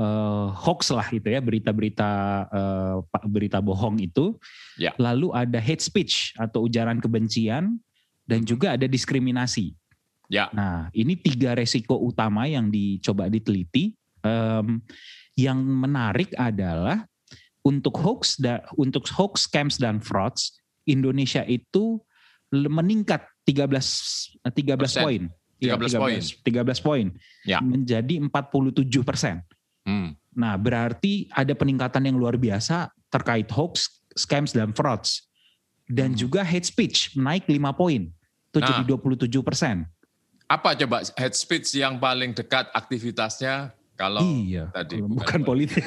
uh, 0.00 0.48
hoax 0.54 0.88
lah 0.94 1.04
itu 1.12 1.28
ya 1.28 1.44
berita-berita 1.44 2.10
uh, 2.48 2.96
berita 3.28 3.60
bohong 3.60 4.00
itu. 4.00 4.32
Ya. 4.80 4.96
Lalu 4.96 5.36
ada 5.36 5.60
hate 5.60 5.84
speech 5.84 6.32
atau 6.40 6.64
ujaran 6.64 7.04
kebencian 7.04 7.76
dan 8.24 8.40
juga 8.48 8.80
ada 8.80 8.88
diskriminasi. 8.88 9.76
Ya. 10.32 10.48
Nah 10.56 10.88
ini 10.96 11.20
tiga 11.20 11.52
resiko 11.52 12.00
utama 12.00 12.48
yang 12.48 12.72
dicoba 12.72 13.28
diteliti. 13.28 13.92
Um, 14.18 14.82
yang 15.38 15.62
menarik 15.62 16.34
adalah 16.34 17.06
untuk 17.68 18.00
hoax 18.00 18.40
da, 18.40 18.64
untuk 18.80 19.04
hoax, 19.12 19.44
scams 19.44 19.76
dan 19.76 20.00
frauds 20.00 20.56
Indonesia 20.88 21.44
itu 21.44 22.00
meningkat 22.48 23.28
13 23.44 24.40
13 24.48 25.04
poin 25.04 25.28
13 25.58 25.98
poin. 25.98 26.18
13 26.22 26.86
poin. 26.86 27.06
Ya. 27.42 27.58
Menjadi 27.58 28.22
47 28.22 29.02
persen. 29.02 29.42
Hmm. 29.82 30.14
Nah 30.38 30.54
berarti 30.54 31.26
ada 31.34 31.50
peningkatan 31.52 32.06
yang 32.06 32.16
luar 32.16 32.38
biasa 32.38 32.94
terkait 33.10 33.50
hoax, 33.50 34.06
scams, 34.14 34.54
dan 34.54 34.70
frauds. 34.70 35.26
Dan 35.88 36.14
hmm. 36.14 36.20
juga 36.20 36.40
hate 36.46 36.68
speech 36.68 37.18
naik 37.18 37.50
5 37.50 37.58
poin. 37.74 38.06
Itu 38.48 38.58
nah, 38.62 38.66
jadi 38.70 38.82
27 38.86 39.42
persen. 39.42 39.84
Apa 40.48 40.72
coba 40.78 41.04
hate 41.04 41.36
speech 41.36 41.76
yang 41.76 42.00
paling 42.00 42.32
dekat 42.32 42.70
aktivitasnya 42.72 43.74
kalau 43.98 44.22
iya, 44.22 44.70
tadi 44.70 45.02
bukan, 45.02 45.18
bukan 45.18 45.40
politik. 45.42 45.82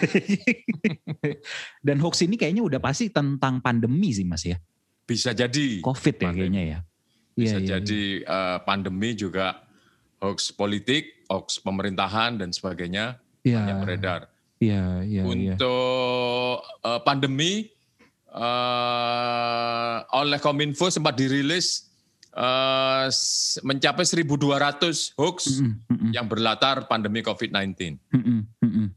dan 1.87 1.95
hoax 2.03 2.27
ini 2.27 2.35
kayaknya 2.35 2.59
udah 2.59 2.83
pasti 2.83 3.07
tentang 3.07 3.63
pandemi 3.63 4.11
sih 4.11 4.27
mas 4.27 4.43
ya. 4.43 4.59
Bisa 5.07 5.31
jadi. 5.31 5.79
Covid 5.79 6.19
ya 6.19 6.29
kayaknya 6.35 6.63
ya. 6.67 6.79
Bisa 7.31 7.57
yeah, 7.57 7.63
yeah, 7.63 7.69
jadi 7.79 8.01
Uh, 8.27 8.59
pandemi 8.67 9.15
juga 9.15 9.63
hoax 10.19 10.51
politik, 10.51 11.23
hoax 11.31 11.63
pemerintahan 11.63 12.35
dan 12.35 12.51
sebagainya 12.51 13.15
yeah. 13.47 13.63
banyak 13.63 13.77
beredar. 13.87 14.21
Iya, 14.59 15.07
iya, 15.07 15.23
iya. 15.23 15.55
Untuk 15.55 16.59
yeah. 16.59 16.99
Uh, 16.99 16.99
pandemi 17.07 17.71
uh, 18.35 20.03
oleh 20.19 20.39
Kominfo 20.43 20.91
sempat 20.91 21.15
dirilis 21.15 21.90
uh, 22.35 23.07
mencapai 23.63 24.05
1.200 24.05 25.17
hoax 25.17 25.59
mm 25.59 25.73
-hmm. 25.87 26.11
yang 26.15 26.25
berlatar 26.27 26.87
pandemi 26.87 27.23
COVID-19. 27.23 27.97
Mm 28.11 28.45
-hmm. 28.61 28.87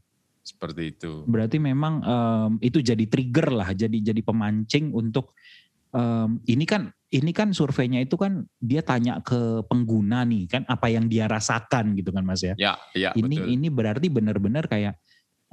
Seperti 0.45 0.93
itu. 0.93 1.25
Berarti 1.25 1.57
memang 1.57 2.05
um, 2.05 2.51
itu 2.61 2.77
jadi 2.77 3.01
trigger 3.09 3.49
lah, 3.49 3.73
jadi 3.73 3.97
jadi 4.13 4.21
pemancing 4.21 4.93
untuk 4.93 5.33
um, 5.89 6.37
ini 6.45 6.69
kan 6.69 6.93
ini 7.09 7.31
kan 7.31 7.55
surveinya 7.55 8.03
itu 8.03 8.19
kan 8.19 8.43
dia 8.59 8.83
tanya 8.83 9.23
ke 9.23 9.63
pengguna 9.71 10.27
nih 10.27 10.51
kan 10.51 10.61
apa 10.67 10.91
yang 10.91 11.07
dia 11.07 11.25
rasakan 11.31 11.95
gitu 11.95 12.11
kan 12.11 12.27
Mas 12.27 12.43
ya. 12.43 12.53
Ya, 12.59 12.75
ya 12.91 13.09
Ini 13.15 13.37
betul. 13.39 13.53
ini 13.55 13.67
berarti 13.71 14.07
benar-benar 14.11 14.67
kayak 14.67 14.99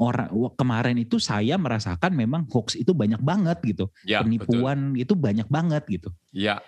orang 0.01 0.29
kemarin 0.59 0.99
itu 0.99 1.23
saya 1.23 1.55
merasakan 1.55 2.19
memang 2.19 2.51
hoax 2.51 2.75
itu 2.75 2.91
banyak 2.91 3.23
banget 3.23 3.62
gitu. 3.62 3.87
Ya, 4.03 4.25
Penipuan 4.25 4.97
betul. 4.97 5.03
itu 5.07 5.15
banyak 5.15 5.49
banget 5.49 5.83
gitu. 5.87 6.11
Ya. 6.35 6.59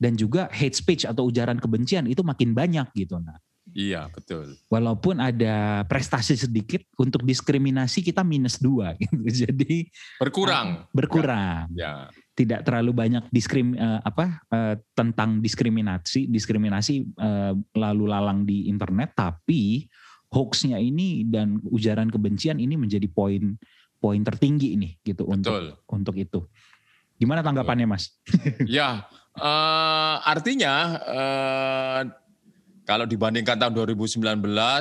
Dan 0.00 0.16
juga 0.16 0.48
hate 0.48 0.72
speech 0.72 1.04
atau 1.04 1.28
ujaran 1.28 1.60
kebencian 1.60 2.08
itu 2.08 2.24
makin 2.24 2.56
banyak 2.56 2.88
gitu. 2.96 3.20
Nah, 3.20 3.36
Iya 3.70 4.10
betul. 4.10 4.58
Walaupun 4.66 5.22
ada 5.22 5.86
prestasi 5.86 6.34
sedikit 6.34 6.82
untuk 6.98 7.22
diskriminasi 7.22 8.02
kita 8.02 8.26
minus 8.26 8.58
dua 8.58 8.94
gitu. 9.00 9.46
Jadi 9.46 9.86
berkurang. 10.18 10.86
Uh, 10.86 10.94
berkurang. 10.94 11.70
Ya. 11.74 12.10
Tidak 12.34 12.64
terlalu 12.64 12.90
banyak 12.96 13.24
diskrim 13.30 13.76
uh, 13.76 14.00
apa 14.02 14.42
uh, 14.50 14.74
tentang 14.96 15.38
diskriminasi 15.44 16.26
diskriminasi 16.30 17.04
uh, 17.20 17.52
lalu 17.76 18.04
lalang 18.08 18.48
di 18.48 18.66
internet, 18.66 19.14
tapi 19.14 19.86
hoaxnya 20.30 20.78
ini 20.80 21.26
dan 21.26 21.60
ujaran 21.68 22.08
kebencian 22.08 22.58
ini 22.58 22.78
menjadi 22.78 23.06
poin 23.10 23.58
poin 24.00 24.22
tertinggi 24.24 24.72
ini 24.78 24.96
gitu 25.04 25.28
betul. 25.28 25.36
untuk 25.36 25.54
untuk 25.86 26.14
itu. 26.16 26.40
Gimana 27.20 27.44
tanggapannya 27.44 27.84
Mas? 27.84 28.16
ya 28.64 29.04
uh, 29.38 30.16
artinya 30.24 30.74
uh, 31.06 32.02
kalau 32.90 33.06
dibandingkan 33.06 33.54
tahun 33.54 33.70
2019, 33.94 34.18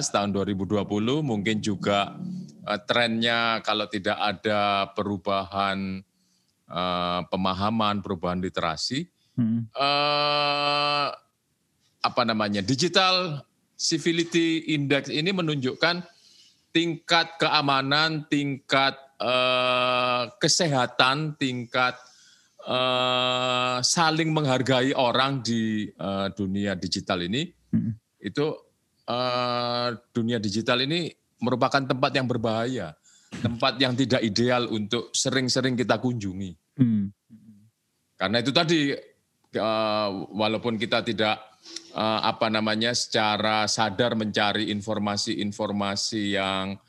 tahun 0.10 0.30
2020 0.34 0.82
mungkin 1.22 1.62
juga 1.62 2.18
uh, 2.66 2.80
trennya 2.90 3.62
kalau 3.62 3.86
tidak 3.86 4.18
ada 4.18 4.90
perubahan 4.98 6.02
uh, 6.66 7.22
pemahaman, 7.30 8.02
perubahan 8.02 8.42
literasi, 8.42 9.06
hmm. 9.38 9.70
uh, 9.78 11.14
apa 12.00 12.22
namanya 12.26 12.66
digital 12.66 13.46
civility 13.78 14.74
index 14.74 15.14
ini 15.14 15.30
menunjukkan 15.30 16.02
tingkat 16.74 17.28
keamanan, 17.38 18.26
tingkat 18.26 18.98
uh, 19.22 20.34
kesehatan, 20.42 21.38
tingkat 21.38 21.94
uh, 22.68 23.80
saling 23.80 24.34
menghargai 24.34 24.92
orang 24.98 25.40
di 25.46 25.88
uh, 25.96 26.28
dunia 26.34 26.76
digital 26.76 27.24
ini 27.24 27.60
Hmm. 27.70 27.94
Itu 28.20 28.58
uh, 29.08 29.90
dunia 30.12 30.42
digital 30.42 30.84
ini 30.84 31.14
merupakan 31.40 31.82
tempat 31.82 32.12
yang 32.14 32.28
berbahaya. 32.28 32.98
tempat 33.30 33.78
yang 33.78 33.94
tidak 33.94 34.26
ideal 34.26 34.66
untuk 34.74 35.14
sering-sering 35.14 35.78
kita 35.78 36.02
kunjungi. 36.02 36.50
Hmm. 36.82 37.14
Karena 38.18 38.42
itu 38.42 38.50
tadi 38.50 38.90
uh, 39.54 40.10
walaupun 40.34 40.82
kita 40.82 41.06
tidak 41.06 41.38
uh, 41.94 42.26
apa 42.26 42.50
namanya 42.50 42.90
secara 42.98 43.70
sadar 43.70 44.18
mencari 44.18 44.74
informasi-informasi 44.74 46.42
yang 46.42 46.82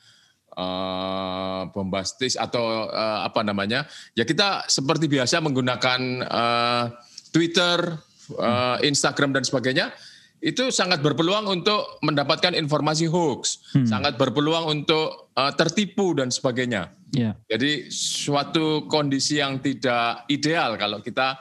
uh, 0.54 1.68
bombastis 1.70 2.34
atau 2.34 2.88
uh, 2.88 3.26
apa 3.26 3.44
namanya, 3.46 3.86
ya 4.14 4.24
kita 4.24 4.66
seperti 4.66 5.06
biasa 5.06 5.42
menggunakan 5.42 6.00
uh, 6.26 6.84
Twitter, 7.30 7.98
uh, 8.38 8.78
Instagram 8.82 9.34
dan 9.34 9.46
sebagainya 9.46 9.94
itu 10.40 10.72
sangat 10.72 11.04
berpeluang 11.04 11.52
untuk 11.52 12.00
mendapatkan 12.00 12.56
informasi 12.56 13.04
hoax, 13.12 13.60
hmm. 13.76 13.84
sangat 13.84 14.16
berpeluang 14.16 14.72
untuk 14.72 15.28
uh, 15.36 15.52
tertipu 15.52 16.16
dan 16.16 16.32
sebagainya. 16.32 16.96
Yeah. 17.12 17.36
Jadi 17.44 17.92
suatu 17.92 18.88
kondisi 18.88 19.36
yang 19.36 19.60
tidak 19.60 20.24
ideal 20.32 20.80
kalau 20.80 21.04
kita 21.04 21.36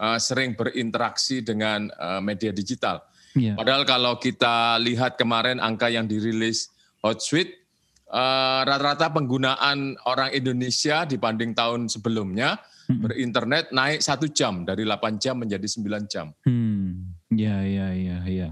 uh, 0.00 0.16
sering 0.16 0.56
berinteraksi 0.56 1.44
dengan 1.44 1.92
uh, 2.00 2.24
media 2.24 2.48
digital. 2.48 3.04
Yeah. 3.36 3.52
Padahal 3.52 3.84
kalau 3.84 4.16
kita 4.16 4.80
lihat 4.80 5.20
kemarin 5.20 5.60
angka 5.60 5.92
yang 5.92 6.08
dirilis 6.08 6.72
Hotsuite, 7.04 7.67
uh, 8.08 8.60
rata-rata 8.64 9.12
penggunaan 9.12 9.96
orang 10.08 10.32
Indonesia 10.32 11.04
dibanding 11.04 11.52
tahun 11.52 11.88
sebelumnya 11.92 12.56
hmm. 12.88 13.00
berinternet 13.04 13.66
naik 13.70 14.00
satu 14.00 14.26
jam 14.32 14.64
dari 14.64 14.82
8 14.84 15.20
jam 15.20 15.36
menjadi 15.36 15.64
9 15.64 16.08
jam. 16.12 16.32
Hmm. 16.48 17.12
Ya, 17.28 17.60
ya, 17.62 17.92
ya, 17.92 18.18
ya. 18.24 18.48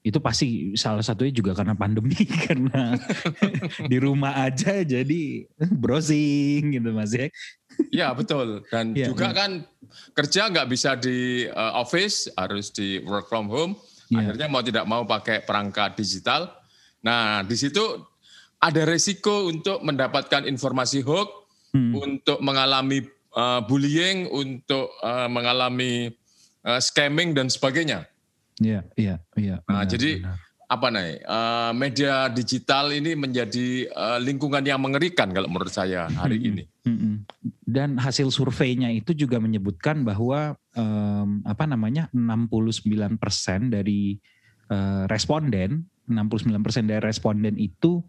Itu 0.00 0.22
pasti 0.22 0.72
salah 0.78 1.02
satunya 1.02 1.34
juga 1.34 1.52
karena 1.52 1.74
pandemi 1.74 2.16
karena 2.46 2.96
di 3.90 3.98
rumah 4.00 4.46
aja 4.46 4.80
jadi 4.86 5.22
browsing 5.58 6.78
gitu 6.78 6.90
Mas 6.94 7.12
ya. 7.12 7.28
Ya 7.92 8.08
betul 8.16 8.64
dan 8.72 8.96
ya, 8.96 9.12
juga 9.12 9.34
ya. 9.34 9.36
kan 9.36 9.50
kerja 10.16 10.48
nggak 10.48 10.68
bisa 10.72 10.96
di 10.96 11.44
uh, 11.44 11.76
office 11.76 12.32
harus 12.38 12.72
di 12.72 13.04
work 13.04 13.28
from 13.28 13.52
home. 13.52 13.76
Ya. 14.08 14.22
Akhirnya 14.22 14.46
mau 14.48 14.62
tidak 14.64 14.86
mau 14.88 15.02
pakai 15.04 15.44
perangkat 15.44 15.98
digital. 15.98 16.54
Nah 17.02 17.42
di 17.44 17.58
situ 17.58 17.84
ada 18.60 18.82
resiko 18.88 19.46
untuk 19.48 19.84
mendapatkan 19.84 20.48
informasi 20.48 21.04
hoax, 21.04 21.28
hmm. 21.76 21.92
untuk 21.92 22.38
mengalami 22.40 23.04
uh, 23.36 23.60
bullying, 23.64 24.26
untuk 24.32 24.90
uh, 25.04 25.28
mengalami 25.28 26.12
uh, 26.64 26.80
scamming 26.80 27.36
dan 27.36 27.52
sebagainya. 27.52 28.08
Iya, 28.56 28.88
iya, 28.96 29.20
iya. 29.36 29.60
Nah, 29.68 29.84
benar, 29.84 29.92
jadi 29.92 30.10
benar. 30.24 30.36
apa 30.72 30.86
nih? 30.88 31.10
Uh, 31.28 31.72
media 31.76 32.14
digital 32.32 32.88
ini 32.88 33.12
menjadi 33.12 33.92
uh, 33.92 34.18
lingkungan 34.18 34.64
yang 34.64 34.80
mengerikan 34.80 35.28
kalau 35.36 35.46
menurut 35.52 35.72
saya 35.72 36.08
hari 36.16 36.40
hmm, 36.40 36.48
ini. 36.48 36.64
Hmm, 36.88 37.16
dan 37.68 38.00
hasil 38.00 38.32
surveinya 38.32 38.88
itu 38.88 39.12
juga 39.12 39.36
menyebutkan 39.36 40.00
bahwa 40.08 40.56
um, 40.72 41.44
apa 41.44 41.68
namanya 41.68 42.08
69% 42.16 43.20
dari 43.68 44.16
uh, 44.72 45.04
responden, 45.12 45.84
69% 46.08 46.88
dari 46.88 47.02
responden 47.04 47.60
itu 47.60 48.00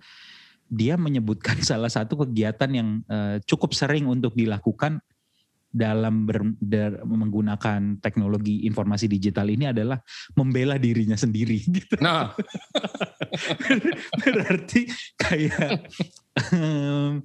dia 0.67 0.99
menyebutkan 0.99 1.59
salah 1.69 1.91
satu 1.91 2.27
kegiatan 2.27 2.69
yang 2.71 2.89
uh, 3.07 3.39
cukup 3.47 3.73
sering 3.73 4.05
untuk 4.07 4.35
dilakukan 4.35 4.99
dalam 5.67 6.25
ber, 6.25 6.55
der, 6.57 7.03
menggunakan 7.03 7.99
teknologi 7.99 8.63
informasi 8.65 9.05
digital 9.11 9.51
ini 9.51 9.69
adalah 9.69 9.99
membela 10.33 10.79
dirinya 10.79 11.19
sendiri 11.19 11.59
gitu. 11.77 11.99
Nah, 11.99 12.33
berarti 14.23 14.87
kayak 15.19 15.91
um, 16.55 17.21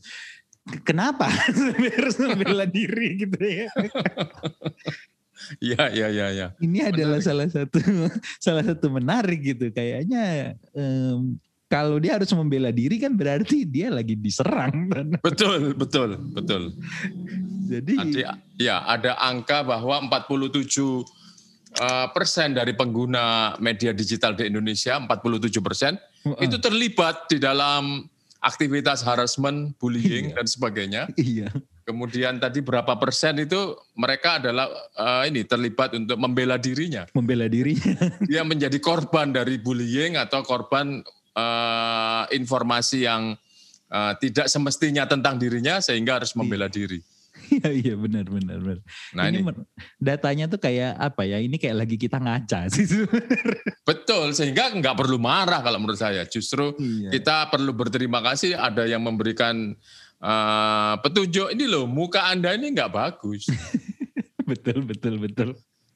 kenapa 0.82 1.30
harus 1.30 2.16
membela 2.18 2.66
diri 2.66 3.24
gitu 3.24 3.38
ya? 3.40 3.70
Iya, 5.58 5.82
iya, 5.90 6.06
iya, 6.12 6.26
ya. 6.30 6.46
Ini 6.62 6.92
adalah 6.92 7.18
menarik. 7.18 7.26
salah 7.26 7.48
satu 7.50 7.78
salah 8.38 8.64
satu 8.66 8.86
menarik 8.94 9.40
gitu. 9.42 9.74
Kayaknya 9.74 10.54
um, 10.74 11.38
kalau 11.72 11.96
dia 11.96 12.20
harus 12.20 12.28
membela 12.36 12.68
diri 12.68 13.00
kan 13.00 13.16
berarti 13.16 13.64
dia 13.64 13.88
lagi 13.88 14.12
diserang. 14.12 14.92
Betul, 15.24 15.72
betul, 15.72 16.20
betul. 16.36 16.76
Jadi 17.72 18.28
ya 18.60 18.84
ada 18.84 19.16
angka 19.16 19.64
bahwa 19.64 20.04
47 20.04 20.68
eh, 20.68 22.06
persen 22.12 22.52
dari 22.52 22.76
pengguna 22.76 23.56
media 23.56 23.96
digital 23.96 24.36
di 24.36 24.52
Indonesia, 24.52 25.00
47 25.00 25.48
persen 25.64 25.96
uh, 26.28 26.36
itu 26.44 26.60
terlibat 26.60 27.32
di 27.32 27.40
dalam 27.40 28.04
aktivitas 28.44 29.00
harassment, 29.00 29.72
bullying 29.80 30.28
iya. 30.28 30.36
dan 30.36 30.44
sebagainya. 30.44 31.02
Iya. 31.16 31.48
Kemudian 31.82 32.38
tadi 32.38 32.62
berapa 32.62 32.94
persen 32.94 33.42
itu 33.42 33.74
mereka 33.98 34.38
adalah 34.38 34.70
uh, 34.94 35.24
ini 35.24 35.42
terlibat 35.42 35.96
untuk 35.96 36.14
membela 36.20 36.54
dirinya. 36.60 37.08
Membela 37.16 37.48
dirinya. 37.48 37.96
Dia 38.30 38.44
menjadi 38.46 38.76
korban 38.78 39.32
dari 39.34 39.58
bullying 39.58 40.14
atau 40.14 40.46
korban 40.46 41.02
uh, 41.36 42.24
informasi 42.32 43.04
yang 43.08 43.36
uh, 43.92 44.12
tidak 44.16 44.48
semestinya 44.48 45.04
tentang 45.04 45.36
dirinya 45.36 45.78
sehingga 45.78 46.22
harus 46.22 46.32
membela 46.32 46.68
iya. 46.68 46.74
diri. 46.74 47.00
Iya 47.52 47.68
iya 47.72 47.94
benar 47.96 48.28
benar 48.28 48.58
benar. 48.60 48.80
Nah 49.16 49.24
ini, 49.28 49.40
ini 49.40 49.52
datanya 50.00 50.44
tuh 50.48 50.60
kayak 50.60 50.96
apa 50.96 51.24
ya? 51.24 51.40
Ini 51.40 51.56
kayak 51.56 51.76
lagi 51.84 51.96
kita 52.00 52.20
ngaca 52.20 52.68
sih 52.70 52.84
Betul 53.88 54.36
sehingga 54.36 54.72
nggak 54.72 54.96
perlu 54.96 55.16
marah 55.20 55.60
kalau 55.60 55.80
menurut 55.80 56.00
saya. 56.00 56.24
Justru 56.28 56.76
iya. 56.80 57.08
kita 57.12 57.48
perlu 57.52 57.72
berterima 57.72 58.24
kasih 58.24 58.56
ada 58.56 58.84
yang 58.88 59.04
memberikan 59.04 59.74
uh, 60.22 60.94
petunjuk 61.00 61.52
ini 61.52 61.64
loh 61.68 61.84
muka 61.88 62.28
anda 62.30 62.52
ini 62.56 62.72
nggak 62.72 62.92
bagus. 62.92 63.48
betul 64.48 64.84
betul 64.84 65.16
betul. 65.20 65.50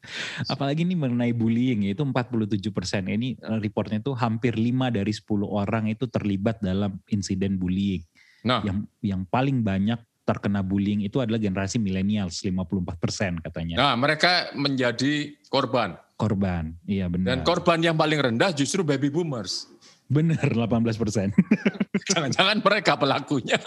Apalagi 0.53 0.87
ini 0.87 0.95
mengenai 0.95 1.33
bullying 1.37 1.87
itu 1.87 2.03
47 2.03 2.59
persen. 2.71 3.07
Ini 3.07 3.39
eh, 3.39 3.59
reportnya 3.61 4.01
itu 4.01 4.13
hampir 4.17 4.55
5 4.55 4.97
dari 4.97 5.13
10 5.13 5.27
orang 5.47 5.85
itu 5.91 6.05
terlibat 6.09 6.63
dalam 6.63 6.99
insiden 7.11 7.59
bullying. 7.59 8.03
Nah. 8.47 8.63
Yang 8.63 8.79
yang 9.03 9.23
paling 9.27 9.61
banyak 9.63 9.99
terkena 10.27 10.61
bullying 10.61 11.07
itu 11.07 11.23
adalah 11.23 11.39
generasi 11.39 11.79
milenial 11.79 12.29
54 12.35 12.99
persen 12.99 13.39
katanya. 13.39 13.79
Nah 13.79 13.95
mereka 13.95 14.51
menjadi 14.59 15.39
korban. 15.47 15.95
Korban, 16.17 16.73
iya 16.89 17.07
benar. 17.13 17.37
Dan 17.37 17.39
korban 17.45 17.79
yang 17.85 17.95
paling 17.95 18.17
rendah 18.19 18.51
justru 18.51 18.81
baby 18.83 19.13
boomers. 19.13 19.69
Benar, 20.07 20.55
18 20.55 21.03
persen. 21.03 21.29
Jangan-jangan 22.15 22.63
mereka 22.63 22.95
pelakunya. 22.97 23.59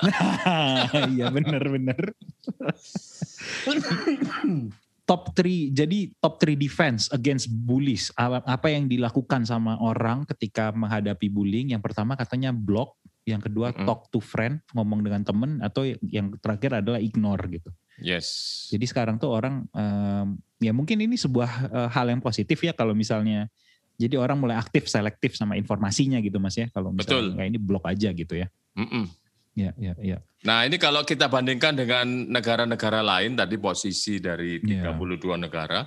iya 1.13 1.27
benar-benar 1.29 2.15
top 5.09 5.33
3 5.33 5.73
jadi 5.73 6.13
top 6.21 6.37
3 6.37 6.53
defense 6.53 7.09
against 7.09 7.49
bullies. 7.49 8.13
Apa 8.13 8.69
yang 8.69 8.85
dilakukan 8.85 9.41
sama 9.41 9.81
orang 9.81 10.29
ketika 10.29 10.69
menghadapi 10.69 11.33
bullying? 11.33 11.73
Yang 11.73 11.89
pertama 11.89 12.13
katanya 12.13 12.53
block 12.53 12.93
yang 13.25 13.41
kedua 13.41 13.73
mm 13.73 13.81
-hmm. 13.81 13.87
talk 13.89 14.05
to 14.13 14.21
friend 14.21 14.61
ngomong 14.77 15.01
dengan 15.01 15.25
temen 15.25 15.57
atau 15.65 15.85
yang 16.05 16.37
terakhir 16.37 16.85
adalah 16.85 17.01
ignore 17.01 17.41
gitu. 17.49 17.73
Yes. 17.97 18.69
Jadi 18.69 18.85
sekarang 18.85 19.17
tuh 19.17 19.33
orang 19.33 19.65
um, 19.73 20.37
ya 20.61 20.71
mungkin 20.71 21.01
ini 21.01 21.17
sebuah 21.17 21.51
uh, 21.73 21.89
hal 21.89 22.13
yang 22.13 22.21
positif 22.21 22.61
ya 22.61 22.71
kalau 22.71 22.93
misalnya 22.93 23.49
jadi 23.99 24.15
orang 24.15 24.39
mulai 24.39 24.55
aktif 24.55 24.87
selektif 24.87 25.35
sama 25.35 25.57
informasinya 25.59 26.21
gitu 26.21 26.37
mas 26.37 26.55
ya. 26.55 26.69
Kalau 26.69 26.93
misalnya 26.93 27.33
kayak 27.35 27.49
ini 27.49 27.59
blok 27.59 27.89
aja 27.89 28.13
gitu 28.13 28.37
ya. 28.37 28.47
Mm 28.77 28.87
-mm. 28.87 29.03
Ya, 29.59 29.71
ya, 29.75 29.93
ya. 29.99 30.17
Nah 30.47 30.63
ini 30.63 30.79
kalau 30.79 31.03
kita 31.03 31.27
bandingkan 31.27 31.75
dengan 31.75 32.07
negara-negara 32.31 33.03
lain 33.03 33.35
tadi 33.35 33.59
posisi 33.59 34.23
dari 34.23 34.63
32 34.63 34.87
ya. 34.87 35.35
negara, 35.35 35.83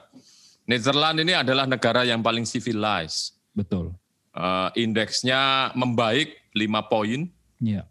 Netherlands 0.68 1.20
ini 1.24 1.32
adalah 1.32 1.64
negara 1.64 2.04
yang 2.04 2.20
paling 2.20 2.44
civilized. 2.44 3.40
Betul. 3.56 3.96
Uh, 4.36 4.68
indeksnya 4.76 5.72
membaik 5.72 6.52
5 6.52 6.92
poin. 6.92 7.20
Ya. 7.64 7.88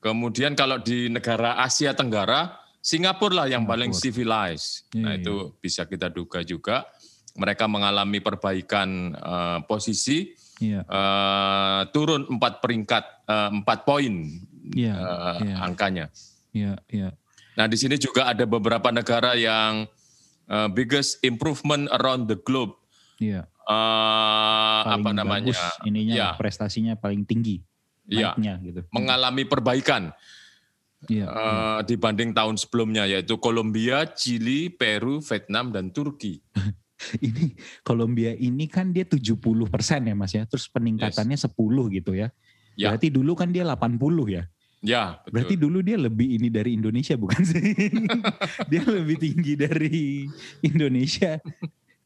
Kemudian 0.00 0.56
kalau 0.56 0.80
di 0.80 1.12
negara 1.12 1.60
Asia 1.60 1.92
Tenggara, 1.92 2.56
Singapura 2.80 3.44
lah 3.44 3.46
yang 3.52 3.68
Singapura. 3.68 3.72
paling 3.76 3.92
civilized. 3.92 4.88
Ya, 4.96 5.02
nah 5.04 5.12
ya. 5.12 5.20
itu 5.20 5.52
bisa 5.60 5.84
kita 5.84 6.08
duga 6.08 6.40
juga 6.40 6.88
mereka 7.38 7.70
mengalami 7.70 8.18
perbaikan 8.18 9.14
uh, 9.14 9.58
posisi, 9.62 10.34
ya. 10.58 10.82
uh, 10.82 11.86
turun 11.94 12.26
empat 12.26 12.58
peringkat, 12.58 13.04
empat 13.30 13.78
uh, 13.78 13.84
poin 13.86 14.14
yeah, 14.74 14.96
uh, 14.98 15.36
yeah. 15.40 15.58
angkanya. 15.64 16.06
Yeah, 16.52 16.76
yeah. 16.90 17.12
Nah 17.58 17.66
di 17.66 17.76
sini 17.78 17.98
juga 17.98 18.30
ada 18.30 18.46
beberapa 18.46 18.88
negara 18.94 19.34
yang 19.34 19.90
uh, 20.48 20.68
biggest 20.70 21.20
improvement 21.26 21.90
around 21.94 22.26
the 22.30 22.38
globe. 22.38 22.74
Yeah. 23.18 23.50
Uh, 23.68 24.96
apa 24.96 25.10
namanya? 25.12 25.52
ininya 25.84 26.14
yeah. 26.14 26.32
prestasinya 26.38 26.96
paling 26.96 27.28
tinggi. 27.28 27.60
Iya. 28.08 28.32
gitu. 28.64 28.88
Mengalami 28.94 29.44
perbaikan. 29.44 30.16
Yeah, 31.06 31.30
uh, 31.30 31.38
yeah. 31.38 31.78
dibanding 31.86 32.34
tahun 32.34 32.58
sebelumnya 32.58 33.06
yaitu 33.06 33.38
Kolombia, 33.38 34.02
Chili, 34.18 34.66
Peru, 34.66 35.22
Vietnam 35.22 35.70
dan 35.70 35.94
Turki. 35.94 36.42
ini 37.26 37.54
Kolombia 37.86 38.34
ini 38.34 38.66
kan 38.66 38.90
dia 38.90 39.06
70 39.06 39.38
persen 39.70 40.10
ya 40.10 40.14
mas 40.18 40.34
ya, 40.34 40.42
terus 40.42 40.66
peningkatannya 40.66 41.38
yes. 41.38 41.46
10 41.46 41.94
gitu 42.02 42.18
ya. 42.18 42.34
ya. 42.74 42.90
Berarti 42.90 43.14
dulu 43.14 43.38
kan 43.38 43.54
dia 43.54 43.62
80 43.62 43.94
ya. 44.26 44.42
Ya, 44.78 45.18
betul. 45.26 45.32
Berarti 45.34 45.54
dulu 45.58 45.78
dia 45.82 45.98
lebih 45.98 46.38
ini 46.38 46.48
dari 46.50 46.78
Indonesia 46.78 47.18
bukan 47.18 47.42
sih? 47.42 47.74
dia 48.70 48.82
lebih 48.86 49.16
tinggi 49.18 49.58
dari 49.58 50.26
Indonesia. 50.62 51.42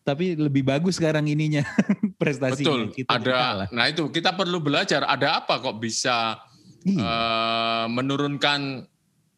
Tapi 0.02 0.34
lebih 0.34 0.66
bagus 0.66 0.98
sekarang 0.98 1.28
ininya 1.28 1.62
prestasinya. 2.20 2.88
Betul. 2.88 2.96
Kita 2.96 3.12
ada. 3.12 3.68
Nah 3.70 3.86
itu 3.92 4.08
kita 4.08 4.32
perlu 4.32 4.58
belajar. 4.58 5.04
Ada 5.04 5.44
apa 5.44 5.60
kok 5.60 5.78
bisa 5.78 6.40
iya. 6.88 7.04
uh, 7.04 7.86
menurunkan 7.92 8.88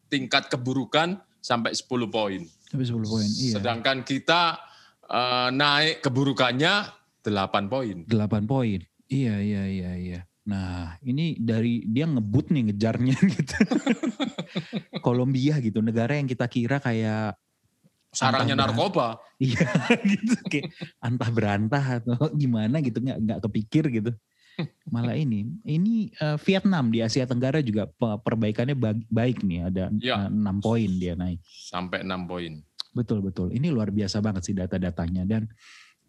tingkat 0.07 0.47
keburukan 0.47 1.19
sampai 1.43 1.75
10 1.75 1.85
poin. 2.07 2.41
Sampai 2.71 2.85
10 2.87 3.03
poin. 3.03 3.29
Iya. 3.29 3.53
Sedangkan 3.59 4.01
kita 4.07 4.57
uh, 5.11 5.51
naik 5.51 6.01
keburukannya 6.01 6.73
8 7.21 7.69
poin. 7.69 7.97
8 8.07 8.49
poin. 8.49 8.79
Iya, 9.05 9.35
iya, 9.37 9.63
iya, 9.69 9.91
iya. 9.93 10.19
Nah, 10.45 10.93
ini 11.01 11.41
dari 11.41 11.81
dia 11.89 12.05
ngebut 12.05 12.53
nih 12.53 12.69
ngejarnya 12.69 13.17
gitu. 13.35 13.57
Kolombia 15.01 15.57
gitu, 15.57 15.81
negara 15.81 16.17
yang 16.17 16.29
kita 16.29 16.45
kira 16.45 16.77
kayak 16.77 17.33
sarangnya 18.13 18.55
narkoba. 18.55 19.17
Iya, 19.41 19.67
gitu 20.11 20.37
kayak 20.47 20.69
antah 21.01 21.29
berantah 21.33 21.83
atau 21.99 22.29
gimana 22.31 22.79
gitu 22.79 23.01
nggak 23.01 23.19
nggak 23.25 23.39
kepikir 23.49 23.89
gitu. 23.89 24.11
Malah 24.87 25.19
ini, 25.19 25.51
ini 25.67 26.15
uh, 26.23 26.39
Vietnam 26.39 26.87
di 26.87 27.03
Asia 27.03 27.27
Tenggara 27.27 27.59
juga 27.59 27.91
perbaikannya 27.99 28.77
baik 29.11 29.43
nih, 29.43 29.59
ada 29.67 29.91
ya. 29.99 30.31
uh, 30.31 30.31
6 30.31 30.63
poin 30.63 30.87
dia 30.95 31.11
naik. 31.17 31.43
Sampai 31.43 32.07
6 32.07 32.29
poin. 32.29 32.63
Betul 32.95 33.19
betul. 33.19 33.51
Ini 33.51 33.67
luar 33.67 33.91
biasa 33.91 34.23
banget 34.23 34.47
sih 34.47 34.55
data-datanya 34.55 35.27
dan 35.27 35.51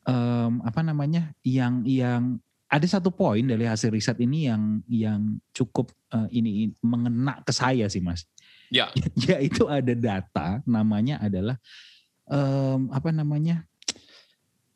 um, 0.07 0.63
apa 0.63 0.81
namanya 0.87 1.35
yang 1.43 1.83
yang 1.83 2.39
ada 2.67 2.87
satu 2.87 3.15
poin 3.15 3.47
dari 3.47 3.63
hasil 3.63 3.95
riset 3.95 4.19
ini 4.19 4.51
yang 4.51 4.83
yang 4.91 5.21
cukup 5.55 5.95
uh, 6.11 6.27
ini 6.35 6.75
mengena 6.83 7.39
ke 7.47 7.53
saya 7.55 7.87
sih 7.87 8.03
mas. 8.03 8.27
Ya. 8.71 8.91
Yaitu 9.31 9.71
ada 9.71 9.95
data 9.95 10.61
namanya 10.67 11.23
adalah 11.23 11.57
um, 12.27 12.91
apa 12.91 13.15
namanya 13.15 13.63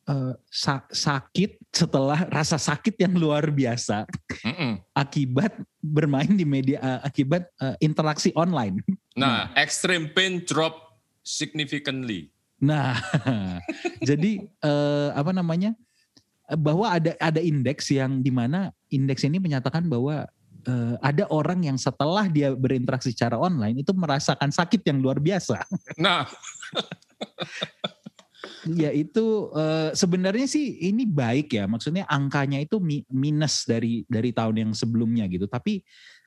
uh, 0.07 0.33
sa 0.47 0.87
sakit 0.87 1.59
setelah 1.71 2.27
rasa 2.31 2.55
sakit 2.55 2.95
yang 2.99 3.15
luar 3.19 3.51
biasa 3.51 4.07
mm 4.43 4.53
-mm. 4.55 4.71
akibat 4.95 5.51
bermain 5.83 6.31
di 6.31 6.47
media 6.47 6.79
uh, 6.79 6.99
akibat 7.03 7.47
uh, 7.59 7.75
interaksi 7.83 8.31
online. 8.39 8.79
Nah, 9.19 9.51
extreme 9.59 10.07
pain 10.15 10.39
drop 10.47 11.03
significantly. 11.21 12.31
Nah, 12.61 12.95
jadi 14.09 14.47
uh, 14.63 15.11
apa 15.17 15.35
namanya? 15.35 15.75
Bahwa 16.59 16.91
ada 16.91 17.15
ada 17.19 17.39
indeks 17.39 17.87
yang 17.91 18.19
di 18.19 18.31
mana 18.31 18.75
indeks 18.91 19.23
ini 19.23 19.39
menyatakan 19.39 19.87
bahwa 19.87 20.27
uh, 20.67 20.95
ada 20.99 21.25
orang 21.31 21.63
yang 21.65 21.77
setelah 21.79 22.27
dia 22.27 22.53
berinteraksi 22.53 23.13
secara 23.15 23.39
online 23.39 23.81
itu 23.81 23.91
merasakan 23.95 24.51
sakit 24.51 24.83
yang 24.85 24.99
luar 24.99 25.17
biasa. 25.17 25.63
Nah, 25.97 26.27
ya 28.83 28.91
itu 28.91 29.49
uh, 29.55 29.95
sebenarnya 29.95 30.47
sih 30.49 30.81
ini 30.91 31.07
baik 31.07 31.55
ya, 31.55 31.65
maksudnya 31.65 32.03
angkanya 32.11 32.59
itu 32.59 32.77
minus 33.09 33.63
dari 33.65 34.03
dari 34.05 34.35
tahun 34.35 34.67
yang 34.67 34.71
sebelumnya 34.75 35.25
gitu, 35.31 35.47
tapi 35.47 35.81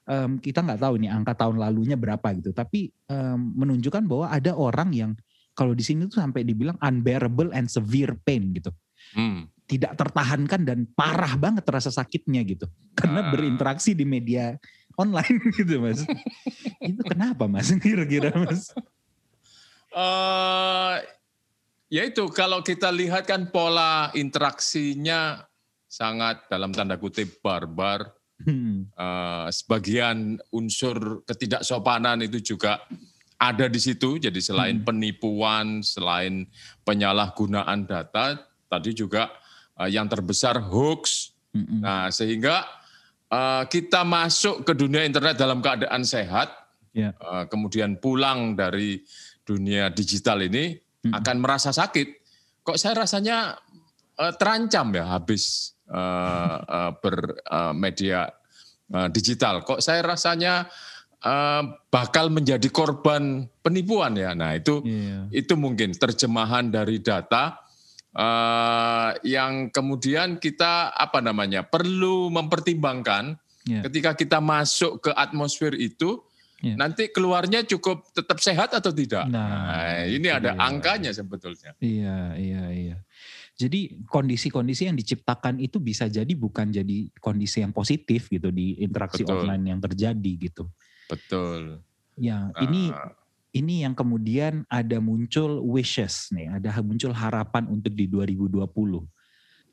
um, 0.09 0.41
kita 0.41 0.65
nggak 0.65 0.81
tahu 0.81 0.95
nih 1.05 1.11
angka 1.13 1.37
tahun 1.37 1.61
lalunya 1.61 2.01
berapa 2.01 2.25
gitu, 2.41 2.57
tapi 2.57 2.91
um, 3.13 3.55
menunjukkan 3.61 4.05
bahwa 4.09 4.27
ada 4.33 4.57
orang 4.57 4.91
yang 4.97 5.13
kalau 5.55 5.71
di 5.71 5.87
sini 5.87 6.11
tuh 6.11 6.19
sampai 6.19 6.43
dibilang 6.43 6.75
unbearable 6.83 7.55
and 7.55 7.71
severe 7.71 8.19
pain 8.27 8.51
gitu. 8.57 8.73
Hmm 9.15 9.54
tidak 9.65 9.97
tertahankan 9.97 10.63
dan 10.63 10.79
parah 10.93 11.41
banget 11.41 11.65
rasa 11.65 11.89
sakitnya 11.89 12.45
gitu 12.45 12.69
karena 12.93 13.25
uh. 13.25 13.31
berinteraksi 13.33 13.97
di 13.97 14.05
media 14.05 14.57
online 15.01 15.41
gitu 15.59 15.81
mas 15.81 16.05
itu 16.85 17.01
kenapa 17.05 17.49
mas 17.49 17.73
kira-kira 17.85 18.31
mas 18.37 18.71
uh, 19.97 21.01
ya 21.89 22.03
itu 22.05 22.29
kalau 22.31 22.61
kita 22.61 22.93
lihat 22.93 23.25
kan 23.25 23.49
pola 23.49 24.13
interaksinya 24.13 25.49
sangat 25.89 26.45
dalam 26.51 26.75
tanda 26.75 27.01
kutip 27.01 27.41
barbar 27.41 28.05
hmm. 28.45 28.93
uh, 28.99 29.49
sebagian 29.49 30.37
unsur 30.53 31.25
ketidaksopanan 31.25 32.21
itu 32.27 32.55
juga 32.55 32.85
ada 33.41 33.67
di 33.67 33.81
situ 33.81 34.21
jadi 34.21 34.41
selain 34.45 34.83
hmm. 34.83 34.87
penipuan 34.87 35.81
selain 35.81 36.45
penyalahgunaan 36.85 37.89
data 37.89 38.43
tadi 38.69 38.91
juga 38.91 39.31
uh, 39.79 39.89
yang 39.91 40.07
terbesar 40.07 40.59
hoax. 40.61 41.35
Mm-hmm. 41.55 41.79
Nah, 41.83 42.11
sehingga 42.11 42.67
uh, 43.31 43.63
kita 43.67 44.03
masuk 44.03 44.67
ke 44.67 44.73
dunia 44.75 45.07
internet 45.07 45.39
dalam 45.39 45.63
keadaan 45.63 46.03
sehat, 46.03 46.51
yeah. 46.95 47.15
Ya. 47.15 47.23
uh, 47.23 47.45
kemudian 47.47 47.99
pulang 47.99 48.59
dari 48.59 49.03
dunia 49.47 49.91
digital 49.91 50.43
ini 50.43 50.75
mm-hmm. 50.75 51.13
akan 51.15 51.37
merasa 51.39 51.71
sakit. 51.71 52.23
Kok 52.65 52.79
saya 52.81 53.05
rasanya 53.05 53.55
uh, 54.19 54.33
terancam 54.35 54.91
ya 54.95 55.05
habis 55.15 55.77
uh, 55.91 56.59
uh, 56.65 56.91
bermedia 56.99 58.31
uh, 58.31 58.33
uh, 58.93 59.09
digital. 59.13 59.63
Kok 59.63 59.81
saya 59.81 60.01
rasanya 60.01 60.67
uh, 61.25 61.63
bakal 61.89 62.29
menjadi 62.29 62.69
korban 62.69 63.49
penipuan 63.65 64.17
ya. 64.19 64.33
Nah, 64.37 64.57
itu 64.57 64.85
yeah. 64.85 65.29
itu 65.33 65.55
mungkin 65.57 65.95
terjemahan 65.97 66.69
dari 66.69 67.01
data 67.01 67.64
uh, 68.15 69.11
yang 69.27 69.69
kemudian 69.69 70.39
kita 70.39 70.95
apa 70.95 71.19
namanya 71.21 71.67
perlu 71.67 72.31
mempertimbangkan 72.31 73.37
yeah. 73.67 73.83
ketika 73.87 74.15
kita 74.15 74.39
masuk 74.39 75.03
ke 75.05 75.11
atmosfer 75.13 75.75
itu 75.75 76.23
yeah. 76.63 76.79
nanti 76.79 77.11
keluarnya 77.11 77.67
cukup 77.67 78.07
tetap 78.15 78.39
sehat 78.41 78.73
atau 78.73 78.95
tidak. 78.95 79.27
Nah, 79.29 79.49
nah 79.49 79.95
ini 80.07 80.29
ada 80.31 80.55
iya. 80.55 80.63
angkanya 80.63 81.11
sebetulnya. 81.11 81.75
Iya 81.83 82.39
iya 82.39 82.65
iya. 82.71 82.97
Jadi 83.55 84.03
kondisi-kondisi 84.11 84.91
yang 84.91 84.99
diciptakan 84.99 85.63
itu 85.63 85.79
bisa 85.79 86.11
jadi 86.11 86.31
bukan 86.35 86.75
jadi 86.75 87.07
kondisi 87.23 87.63
yang 87.63 87.71
positif 87.71 88.27
gitu 88.27 88.51
di 88.51 88.83
interaksi 88.83 89.23
Betul. 89.23 89.47
online 89.47 89.65
yang 89.71 89.79
terjadi 89.79 90.33
gitu. 90.51 90.67
Betul. 91.07 91.79
Ya, 92.19 92.51
uh, 92.51 93.15
ini 93.55 93.87
yang 93.87 93.95
kemudian 93.95 94.67
ada 94.67 94.99
muncul 94.99 95.63
wishes 95.63 96.35
nih, 96.35 96.51
ada 96.59 96.75
muncul 96.83 97.15
harapan 97.15 97.71
untuk 97.71 97.95
di 97.95 98.11
2020. 98.11 98.67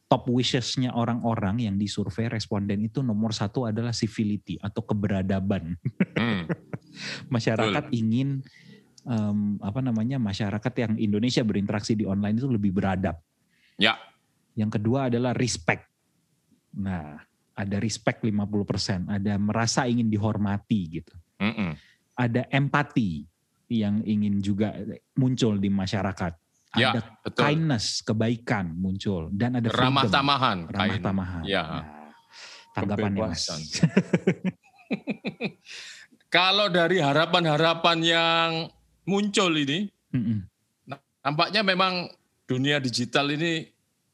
Top 0.06 0.28
wishesnya 0.30 0.94
orang-orang 0.94 1.65
yang 1.65 1.76
disurvei 1.82 2.30
responden 2.30 2.86
itu 2.86 3.02
nomor 3.02 3.34
satu 3.34 3.65
adalah 3.65 3.89
civility 3.89 4.62
atau 4.62 4.86
keberadaban. 4.86 5.74
Hmm. 6.13 6.46
masyarakat 7.34 7.89
Betul. 7.89 7.98
ingin 7.98 8.30
um, 9.08 9.58
apa 9.63 9.82
namanya 9.82 10.22
masyarakat 10.22 10.74
yang 10.78 10.94
Indonesia 11.02 11.41
berinteraksi 11.41 11.98
di 11.98 12.06
online 12.06 12.38
itu 12.38 12.52
lebih 12.52 12.76
beradab. 12.76 13.17
Ya. 13.82 13.98
Yang 14.54 14.78
kedua 14.78 15.10
adalah 15.10 15.34
respect. 15.34 15.89
Nah, 16.78 17.17
ada 17.58 17.78
respect 17.82 18.22
50%, 18.22 19.10
ada 19.10 19.34
merasa 19.41 19.89
ingin 19.89 20.12
dihormati 20.12 21.02
gitu. 21.02 21.15
Mm 21.41 21.54
-mm. 21.56 21.72
Ada 22.20 22.46
empati 22.52 23.31
yang 23.71 24.03
ingin 24.03 24.43
juga 24.43 24.75
muncul 25.15 25.55
di 25.55 25.71
masyarakat. 25.71 26.36
Ya, 26.71 26.95
ada 26.95 27.01
betul. 27.19 27.43
kindness, 27.43 27.99
kebaikan 27.99 28.71
muncul 28.79 29.27
dan 29.36 29.60
ada 29.60 29.67
freedom, 29.67 29.91
ramah 29.91 30.03
tamahan, 30.07 30.57
ramah 30.71 30.88
kain. 30.88 31.01
tamahan. 31.03 31.41
Ya. 31.43 31.63
Nah, 31.67 31.84
tanggapannya 32.75 33.27
Mas. 33.27 33.43
Kalau 36.36 36.71
dari 36.71 37.03
harapan-harapan 37.03 37.97
yang 37.99 38.49
muncul 39.03 39.51
ini, 39.51 39.91
mm 40.15 40.21
-mm. 40.23 40.39
nampaknya 41.27 41.60
memang 41.60 42.07
dunia 42.47 42.79
digital 42.79 43.27
ini 43.36 43.67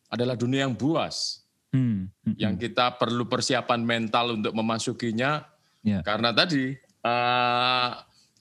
adalah 0.09 0.33
dunia 0.33 0.65
yang 0.65 0.73
buas, 0.73 1.45
mm 1.69 1.77
-mm. 1.77 2.33
yang 2.41 2.57
kita 2.57 2.97
perlu 2.97 3.29
persiapan 3.29 3.85
mental 3.85 4.33
untuk 4.33 4.57
memasukinya, 4.57 5.45
yeah. 5.85 6.01
karena 6.01 6.33
tadi 6.33 6.73
uh, 7.05 7.89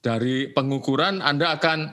dari 0.06 0.54
pengukuran 0.54 1.18
Anda 1.18 1.58
akan 1.58 1.90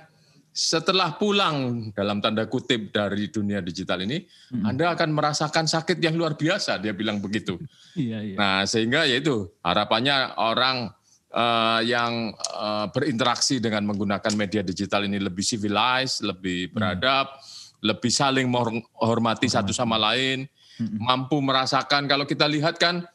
setelah 0.53 1.17
pulang 1.17 1.89
dalam 1.97 2.21
tanda 2.21 2.45
kutip 2.45 2.93
dari 2.93 3.33
dunia 3.33 3.57
digital 3.57 4.05
ini, 4.05 4.21
hmm. 4.53 4.69
Anda 4.69 4.93
akan 4.93 5.09
merasakan 5.09 5.65
sakit 5.65 5.97
yang 5.97 6.13
luar 6.13 6.37
biasa. 6.37 6.77
Dia 6.77 6.93
bilang 6.93 7.17
begitu. 7.17 7.57
iya, 7.97 8.21
iya. 8.21 8.37
Nah, 8.37 8.61
sehingga 8.69 9.09
yaitu 9.09 9.49
harapannya 9.65 10.37
orang 10.37 10.93
uh, 11.33 11.81
yang 11.81 12.37
uh, 12.53 12.85
berinteraksi 12.93 13.57
dengan 13.57 13.89
menggunakan 13.89 14.29
media 14.37 14.61
digital 14.61 15.09
ini 15.09 15.17
lebih 15.17 15.41
civilized, 15.41 16.21
lebih 16.21 16.69
beradab, 16.69 17.33
hmm. 17.33 17.89
lebih 17.89 18.13
saling 18.13 18.45
menghormati 18.45 19.49
satu 19.49 19.73
sama 19.73 19.97
lain, 19.97 20.45
hmm. 20.77 21.01
mampu 21.01 21.41
merasakan. 21.41 22.05
Kalau 22.05 22.29
kita 22.29 22.45
lihat 22.45 22.77
kan 22.77 23.09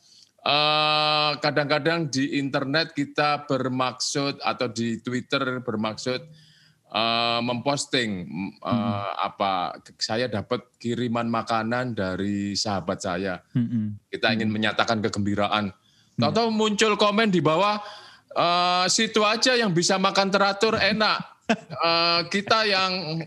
kadang-kadang 1.44 2.08
uh, 2.08 2.10
di 2.10 2.40
internet 2.40 2.96
kita 2.96 3.44
bermaksud 3.44 4.40
atau 4.40 4.68
di 4.72 4.96
Twitter 5.04 5.60
bermaksud 5.60 6.24
uh, 6.92 7.40
memposting 7.44 8.24
uh, 8.64 8.72
hmm. 8.72 9.04
apa 9.28 9.52
saya 10.00 10.26
dapat 10.28 10.64
kiriman 10.80 11.28
makanan 11.28 11.92
dari 11.92 12.56
sahabat 12.56 12.98
saya. 13.04 13.44
Hmm. 13.52 14.00
Kita 14.08 14.32
ingin 14.32 14.48
hmm. 14.48 14.56
menyatakan 14.56 15.04
kegembiraan. 15.04 15.72
Tahu-tahu 16.18 16.50
muncul 16.50 16.98
komen 16.98 17.30
di 17.30 17.38
bawah 17.38 17.78
uh, 18.34 18.84
situ 18.90 19.22
aja 19.22 19.54
yang 19.54 19.70
bisa 19.70 20.00
makan 20.00 20.32
teratur 20.34 20.74
enak. 20.74 21.18
Uh, 21.78 22.26
kita 22.34 22.66
yang 22.66 23.22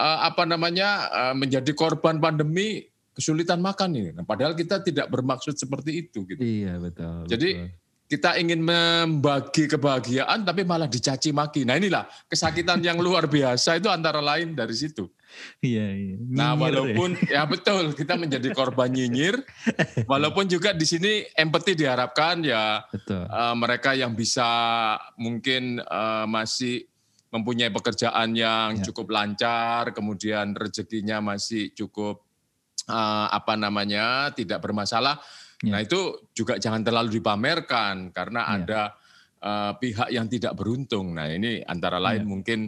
uh, 0.00 0.18
apa 0.26 0.42
namanya 0.42 1.08
uh, 1.12 1.34
menjadi 1.36 1.70
korban 1.76 2.18
pandemi 2.18 2.82
kesulitan 3.14 3.62
makan 3.62 3.88
nih. 3.94 4.12
Nah, 4.12 4.26
padahal 4.26 4.58
kita 4.58 4.82
tidak 4.82 5.06
bermaksud 5.08 5.54
seperti 5.54 6.04
itu. 6.04 6.26
Gitu. 6.26 6.42
Iya 6.42 6.82
betul. 6.82 7.30
Jadi 7.30 7.50
betul 7.54 7.82
kita 8.04 8.36
ingin 8.36 8.60
membagi 8.60 9.64
kebahagiaan 9.64 10.44
tapi 10.44 10.62
malah 10.62 10.84
dicaci 10.84 11.32
maki. 11.32 11.64
Nah 11.64 11.80
inilah 11.80 12.04
kesakitan 12.28 12.84
yang 12.84 13.00
luar 13.00 13.24
biasa 13.24 13.80
itu 13.80 13.88
antara 13.88 14.20
lain 14.20 14.52
dari 14.52 14.76
situ. 14.76 15.08
Iya, 15.58 15.88
iya. 15.98 16.16
nah 16.30 16.54
ya. 16.54 16.60
walaupun 16.62 17.18
ya. 17.26 17.42
ya 17.42 17.48
betul 17.48 17.90
kita 17.96 18.14
menjadi 18.14 18.54
korban 18.54 18.92
nyinyir, 18.92 19.42
walaupun 20.06 20.46
juga 20.46 20.70
di 20.70 20.86
sini 20.86 21.26
empati 21.34 21.74
diharapkan 21.74 22.44
ya 22.44 22.86
betul. 22.86 23.26
Uh, 23.26 23.56
mereka 23.58 23.98
yang 23.98 24.14
bisa 24.14 24.46
mungkin 25.18 25.82
uh, 25.82 26.28
masih 26.30 26.86
mempunyai 27.34 27.74
pekerjaan 27.74 28.30
yang 28.36 28.78
ya. 28.78 28.84
cukup 28.86 29.10
lancar, 29.10 29.90
kemudian 29.90 30.54
rezekinya 30.54 31.18
masih 31.18 31.74
cukup 31.74 32.23
uh, 32.88 33.26
apa 33.32 33.54
namanya 33.56 34.32
tidak 34.32 34.64
bermasalah 34.64 35.20
Ya. 35.64 35.72
Nah 35.72 35.80
itu 35.80 36.00
juga 36.36 36.60
jangan 36.60 36.84
terlalu 36.84 37.20
dipamerkan 37.20 38.12
karena 38.12 38.40
ya. 38.44 38.48
ada 38.60 38.80
uh, 39.40 39.72
pihak 39.80 40.12
yang 40.12 40.28
tidak 40.28 40.52
beruntung. 40.52 41.16
Nah 41.16 41.32
ini 41.32 41.64
antara 41.64 41.96
lain 41.96 42.22
ya. 42.22 42.28
mungkin 42.28 42.58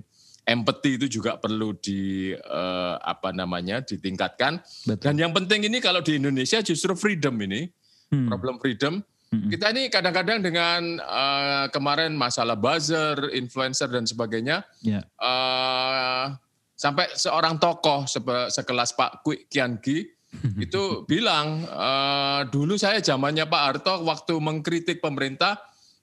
empati 0.47 0.97
itu 0.97 1.21
juga 1.21 1.37
perlu 1.37 1.77
di 1.77 2.33
uh, 2.33 2.97
apa 2.97 3.37
namanya 3.37 3.85
ditingkatkan. 3.85 4.65
Betul. 4.89 5.05
Dan 5.05 5.15
yang 5.21 5.33
penting 5.37 5.69
ini 5.69 5.83
kalau 5.83 6.01
di 6.01 6.17
Indonesia 6.17 6.65
justru 6.65 6.97
freedom 6.97 7.37
ini 7.45 7.69
hmm. 8.15 8.27
problem 8.33 8.57
freedom. 8.57 9.05
Hmm. 9.27 9.51
Kita 9.51 9.75
ini 9.75 9.91
kadang-kadang 9.91 10.39
dengan 10.39 11.03
uh, 11.03 11.67
kemarin 11.75 12.15
masalah 12.15 12.55
buzzer, 12.55 13.35
influencer 13.35 13.91
dan 13.91 14.07
sebagainya, 14.07 14.63
ya. 14.87 15.03
uh, 15.19 16.31
sampai 16.77 17.09
seorang 17.17 17.57
tokoh 17.57 18.05
sekelas 18.53 18.93
Pak 18.93 19.25
Kwik 19.25 19.49
Kian 19.49 19.81
Gi 19.81 20.05
itu 20.65 21.09
bilang 21.09 21.65
uh, 21.65 22.45
dulu 22.47 22.77
saya 22.77 23.01
zamannya 23.01 23.49
Pak 23.49 23.63
Harto 23.65 24.05
waktu 24.05 24.37
mengkritik 24.37 25.01
pemerintah 25.01 25.57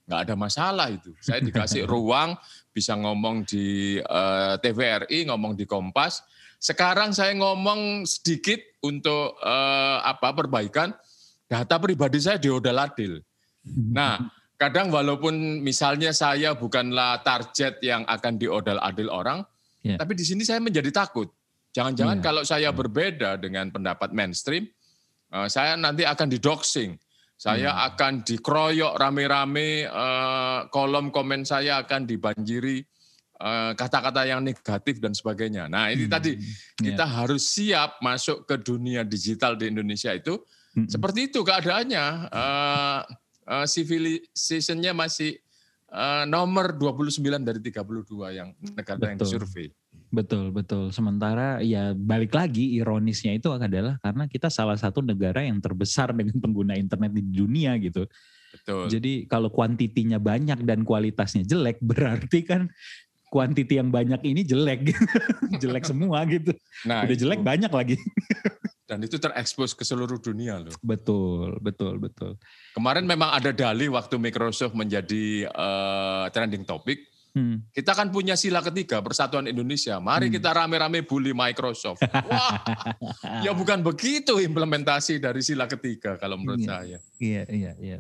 nggak 0.03 0.21
ada 0.29 0.36
masalah 0.36 0.88
itu. 0.91 1.15
Saya 1.23 1.39
dikasih 1.39 1.88
ruang 1.91 2.36
bisa 2.73 2.97
ngomong 2.97 3.45
di 3.45 3.97
uh, 4.01 4.57
eh, 4.57 4.65
TVRI, 4.65 5.29
ngomong 5.29 5.55
di 5.55 5.63
Kompas. 5.63 6.25
Sekarang 6.59 7.12
saya 7.12 7.36
ngomong 7.36 8.07
sedikit 8.07 8.59
untuk 8.83 9.38
uh, 9.39 9.99
apa 10.03 10.31
perbaikan 10.31 10.95
data 11.47 11.75
pribadi 11.79 12.19
saya 12.19 12.39
diodal 12.39 12.79
adil. 12.81 13.21
Nah, 13.95 14.19
kadang 14.59 14.91
walaupun 14.91 15.63
misalnya 15.63 16.12
saya 16.12 16.51
bukanlah 16.51 17.23
target 17.23 17.79
yang 17.79 18.03
akan 18.03 18.36
diodal 18.36 18.75
adil 18.83 19.07
orang, 19.07 19.39
yeah. 19.84 20.00
tapi 20.00 20.15
di 20.15 20.26
sini 20.26 20.48
saya 20.48 20.63
menjadi 20.63 20.89
takut 20.89 21.28
Jangan-jangan 21.74 22.17
yeah. 22.22 22.26
kalau 22.26 22.43
saya 22.46 22.69
berbeda 22.69 23.41
dengan 23.41 23.74
pendapat 23.74 24.13
mainstream, 24.13 24.69
uh, 25.34 25.50
saya 25.50 25.74
nanti 25.74 26.06
akan 26.06 26.30
didoxing. 26.30 26.96
Saya 27.34 27.74
yeah. 27.74 27.89
akan 27.89 28.22
dikeroyok 28.22 28.93
rame-rame, 28.93 29.89
uh, 29.89 30.69
kolom 30.69 31.10
komen 31.10 31.43
saya 31.43 31.82
akan 31.82 32.08
dibanjiri 32.08 32.80
eh, 33.43 33.72
kata-kata 33.76 34.24
uh, 34.24 34.28
yang 34.30 34.39
negatif 34.39 35.04
dan 35.04 35.12
sebagainya. 35.12 35.67
Nah 35.67 35.91
ini 35.91 36.08
hmm. 36.08 36.13
tadi 36.13 36.39
iya. 36.39 36.93
kita 36.93 37.04
yeah. 37.04 37.15
harus 37.19 37.43
siap 37.43 38.00
masuk 38.00 38.48
ke 38.48 38.56
dunia 38.63 39.04
digital 39.04 39.60
di 39.60 39.67
Indonesia 39.67 40.13
itu. 40.15 40.39
Hmm. 40.78 40.88
Seperti 40.88 41.34
itu 41.34 41.43
keadaannya. 41.43 42.06
Uh, 42.32 43.02
uh, 43.50 43.65
civilizationnya 43.67 44.96
masih 44.96 45.42
uh, 45.93 46.25
nomor 46.25 46.73
29 46.75 47.21
dari 47.45 47.60
32 47.62 48.10
yang 48.34 48.49
negara 48.73 48.97
Betul. 48.97 49.08
yang 49.08 49.19
disurvei. 49.21 49.67
Betul, 50.13 50.53
betul. 50.53 50.93
Sementara 50.93 51.58
ya 51.62 51.97
balik 51.97 52.38
lagi 52.38 52.77
ironisnya 52.77 53.34
itu 53.34 53.49
adalah 53.49 53.97
karena 53.97 54.29
kita 54.29 54.49
salah 54.49 54.77
satu 54.77 55.01
negara 55.01 55.41
yang 55.41 55.58
terbesar 55.58 56.13
dengan 56.13 56.38
pengguna 56.38 56.77
internet 56.77 57.17
di 57.17 57.23
dunia 57.25 57.73
gitu. 57.82 58.06
Betul. 58.53 58.86
Jadi 58.93 59.25
kalau 59.25 59.49
kuantitinya 59.49 60.21
banyak 60.21 60.62
dan 60.62 60.86
kualitasnya 60.86 61.41
jelek 61.41 61.82
berarti 61.82 62.45
kan 62.45 62.69
kuantiti 63.34 63.82
yang 63.82 63.89
banyak 63.89 64.21
ini 64.21 64.45
jelek 64.45 64.93
jelek 65.62 65.89
semua 65.89 66.21
gitu. 66.29 66.53
Nah, 66.86 67.10
Udah 67.10 67.17
jelek 67.17 67.41
banyak 67.41 67.73
lagi. 67.73 67.97
Dan 68.84 69.00
itu 69.00 69.15
terekspos 69.15 69.72
ke 69.72 69.88
seluruh 69.88 70.19
dunia 70.19 70.60
loh. 70.60 70.76
Betul, 70.84 71.58
betul, 71.63 72.00
betul. 72.00 72.36
Kemarin 72.76 73.08
memang 73.08 73.32
ada 73.32 73.56
dalih 73.56 73.96
waktu 73.96 74.19
Microsoft 74.19 74.76
menjadi 74.76 75.48
uh, 75.48 76.28
trending 76.32 76.67
topic 76.67 77.13
Hmm. 77.34 77.65
Kita 77.74 77.98
kan 77.98 78.13
punya 78.13 78.38
sila 78.38 78.62
ketiga 78.62 79.02
Persatuan 79.02 79.50
Indonesia. 79.50 79.98
Mari 79.98 80.30
hmm. 80.30 80.38
kita 80.38 80.54
rame-rame 80.54 81.02
bully 81.02 81.34
Microsoft. 81.34 82.06
Wah, 82.30 82.62
ya 83.41 83.50
bukan 83.58 83.82
begitu 83.82 84.38
implementasi 84.38 85.17
dari 85.17 85.41
sila 85.41 85.65
ketiga 85.65 86.13
kalau 86.22 86.38
menurut 86.38 86.62
iya, 86.62 86.69
saya. 86.69 86.98
Iya, 87.17 87.43
iya, 87.50 87.72
iya. 87.82 87.98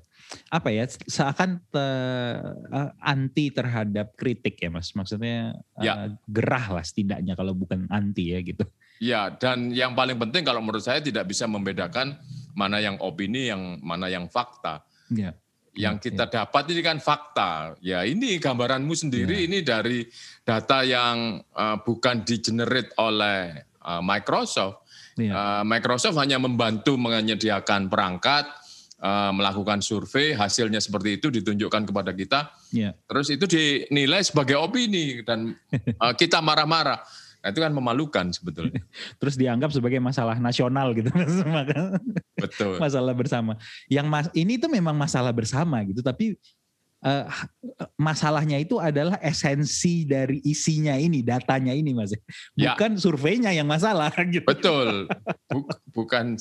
Apa 0.53 0.69
ya? 0.69 0.85
Seakan 0.85 1.65
te, 1.65 1.81
uh, 1.81 2.93
anti 3.01 3.49
terhadap 3.49 4.13
kritik 4.13 4.61
ya, 4.61 4.69
Mas. 4.69 4.93
Maksudnya 4.93 5.57
ya. 5.81 5.93
uh, 5.97 6.07
gerah 6.29 6.77
lah 6.77 6.85
setidaknya 6.85 7.33
kalau 7.33 7.57
bukan 7.57 7.89
anti 7.89 8.37
ya 8.37 8.39
gitu. 8.45 8.69
Ya, 9.01 9.33
dan 9.33 9.73
yang 9.73 9.97
paling 9.97 10.17
penting 10.17 10.45
kalau 10.45 10.61
menurut 10.61 10.83
saya 10.85 11.01
tidak 11.01 11.29
bisa 11.29 11.49
membedakan 11.49 12.17
mana 12.53 12.77
yang 12.77 13.01
opini, 13.01 13.49
yang 13.49 13.81
mana 13.81 14.09
yang 14.09 14.29
fakta. 14.29 14.85
Ya 15.09 15.33
yang 15.73 15.97
kita 15.97 16.29
dapat 16.29 16.69
ini 16.69 16.81
kan 16.85 17.01
fakta. 17.01 17.73
Ya 17.81 18.05
ini 18.05 18.37
gambaranmu 18.37 18.93
sendiri 18.93 19.43
ya. 19.43 19.45
ini 19.49 19.57
dari 19.65 20.05
data 20.45 20.85
yang 20.85 21.41
uh, 21.53 21.77
bukan 21.81 22.21
di-generate 22.21 22.93
oleh 23.01 23.65
uh, 23.81 24.01
Microsoft. 24.01 24.85
Ya. 25.17 25.33
Uh, 25.33 25.63
Microsoft 25.65 26.17
hanya 26.21 26.37
membantu 26.37 26.97
menyediakan 26.97 27.89
perangkat, 27.89 28.45
uh, 29.01 29.33
melakukan 29.33 29.81
survei, 29.81 30.37
hasilnya 30.37 30.77
seperti 30.77 31.17
itu 31.17 31.33
ditunjukkan 31.33 31.89
kepada 31.89 32.13
kita. 32.13 32.53
Ya. 32.69 32.93
Terus 33.09 33.33
itu 33.33 33.45
dinilai 33.49 34.21
sebagai 34.21 34.61
opini 34.61 35.25
dan 35.25 35.57
uh, 35.97 36.13
kita 36.21 36.37
marah-marah. 36.41 37.01
Nah, 37.43 37.51
itu 37.51 37.59
kan 37.59 37.75
memalukan 37.75 38.25
sebetulnya. 38.31 38.79
Terus 39.19 39.35
dianggap 39.35 39.75
sebagai 39.75 39.99
masalah 39.99 40.39
nasional 40.39 40.95
gitu. 40.95 41.11
Betul. 42.43 42.79
masalah 42.79 43.11
bersama. 43.11 43.59
Yang 43.91 44.07
mas 44.07 44.27
ini 44.31 44.55
tuh 44.55 44.71
memang 44.71 44.95
masalah 44.95 45.35
bersama 45.35 45.83
gitu, 45.83 45.99
tapi 45.99 46.39
uh, 47.03 47.27
masalahnya 47.99 48.57
itu 48.63 48.79
adalah 48.79 49.19
esensi 49.19 50.07
dari 50.07 50.39
isinya 50.47 50.95
ini, 50.95 51.19
datanya 51.19 51.75
ini 51.75 51.91
Mas. 51.91 52.15
Ya. 52.55 52.73
Bukan 52.73 52.95
ya. 52.95 52.99
surveinya 53.03 53.51
yang 53.51 53.67
masalah 53.67 54.09
gitu. 54.33 54.47
Betul. 54.47 55.11
Bukan 55.91 56.39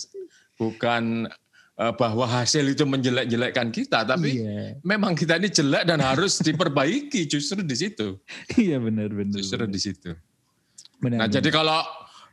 bukan 0.55 1.27
uh, 1.83 1.93
bahwa 1.99 2.31
hasil 2.31 2.63
itu 2.63 2.87
menjelek-jelekkan 2.87 3.75
kita, 3.75 4.07
tapi 4.07 4.39
iya. 4.39 4.79
memang 4.87 5.19
kita 5.19 5.43
ini 5.43 5.51
jelek 5.51 5.83
dan 5.83 5.99
harus 5.99 6.39
diperbaiki 6.39 7.27
justru 7.27 7.67
di 7.67 7.75
situ. 7.75 8.23
Iya 8.55 8.79
benar 8.79 9.11
benar. 9.11 9.35
Justru 9.35 9.67
benar. 9.67 9.75
di 9.75 9.81
situ. 9.83 10.11
Benar, 11.03 11.19
nah, 11.19 11.27
benar. 11.27 11.35
jadi 11.35 11.49
kalau 11.51 11.81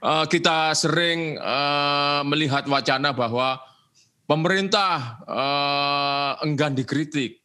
uh, 0.06 0.26
kita 0.30 0.78
sering 0.78 1.42
uh, 1.42 2.22
melihat 2.22 2.70
wacana 2.70 3.10
bahwa 3.12 3.58
pemerintah 4.30 5.18
uh, 5.26 6.32
enggan 6.46 6.78
dikritik, 6.78 7.42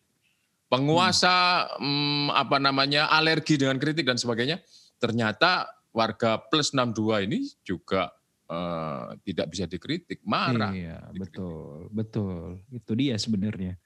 penguasa 0.68 1.64
hmm. 1.80 1.80
um, 1.80 2.26
apa 2.28 2.60
namanya 2.60 3.08
alergi 3.08 3.56
dengan 3.56 3.80
kritik 3.80 4.04
dan 4.04 4.20
sebagainya, 4.20 4.60
ternyata 5.00 5.64
warga 5.96 6.36
plus 6.44 6.76
62 6.76 7.24
ini 7.24 7.38
juga 7.64 8.12
uh, 8.52 9.16
tidak 9.24 9.46
bisa 9.48 9.64
dikritik, 9.64 10.20
marah. 10.28 10.76
Iya, 10.76 11.08
dikritik. 11.08 11.20
betul, 11.24 11.78
betul. 11.88 12.44
Itu 12.68 12.92
dia 12.92 13.16
sebenarnya. 13.16 13.80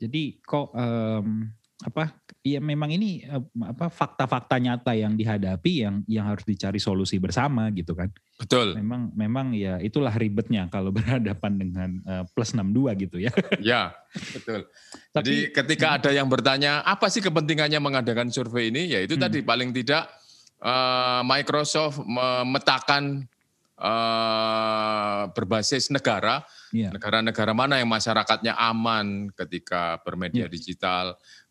Jadi 0.00 0.40
kok 0.40 0.72
um, 0.72 1.50
apa 1.80 2.12
ya 2.44 2.60
memang 2.60 2.92
ini 2.92 3.24
apa 3.64 3.88
fakta-fakta 3.88 4.60
nyata 4.60 4.92
yang 4.92 5.16
dihadapi 5.16 5.72
yang 5.80 6.04
yang 6.04 6.28
harus 6.28 6.44
dicari 6.44 6.76
solusi 6.76 7.16
bersama 7.16 7.72
gitu 7.72 7.96
kan. 7.96 8.12
Betul. 8.36 8.76
Memang 8.76 9.12
memang 9.16 9.46
ya 9.56 9.80
itulah 9.80 10.12
ribetnya 10.12 10.68
kalau 10.68 10.92
berhadapan 10.96 11.52
dengan 11.56 11.90
uh, 12.04 12.24
plus 12.36 12.52
62 12.52 13.08
gitu 13.08 13.16
ya. 13.20 13.32
Ya, 13.60 13.82
betul. 14.12 14.68
Tapi, 15.12 15.24
Jadi 15.24 15.36
ketika 15.56 15.86
hmm. 15.92 15.96
ada 16.00 16.10
yang 16.12 16.28
bertanya 16.28 16.72
apa 16.84 17.08
sih 17.08 17.24
kepentingannya 17.24 17.80
mengadakan 17.80 18.28
survei 18.28 18.68
ini 18.68 18.92
ya 18.92 19.00
itu 19.00 19.16
hmm. 19.16 19.24
tadi 19.24 19.38
paling 19.40 19.72
tidak 19.72 20.08
uh, 20.60 21.24
Microsoft 21.24 22.04
memetakan 22.04 23.24
uh, 23.80 25.32
berbasis 25.32 25.88
negara 25.88 26.44
iya. 26.72 26.90
negara-negara 26.92 27.52
mana 27.52 27.78
yang 27.82 27.90
masyarakatnya 27.90 28.54
aman 28.54 29.30
ketika 29.34 29.98
bermedia 30.02 30.46
yeah. 30.46 30.50
digital, 30.50 31.06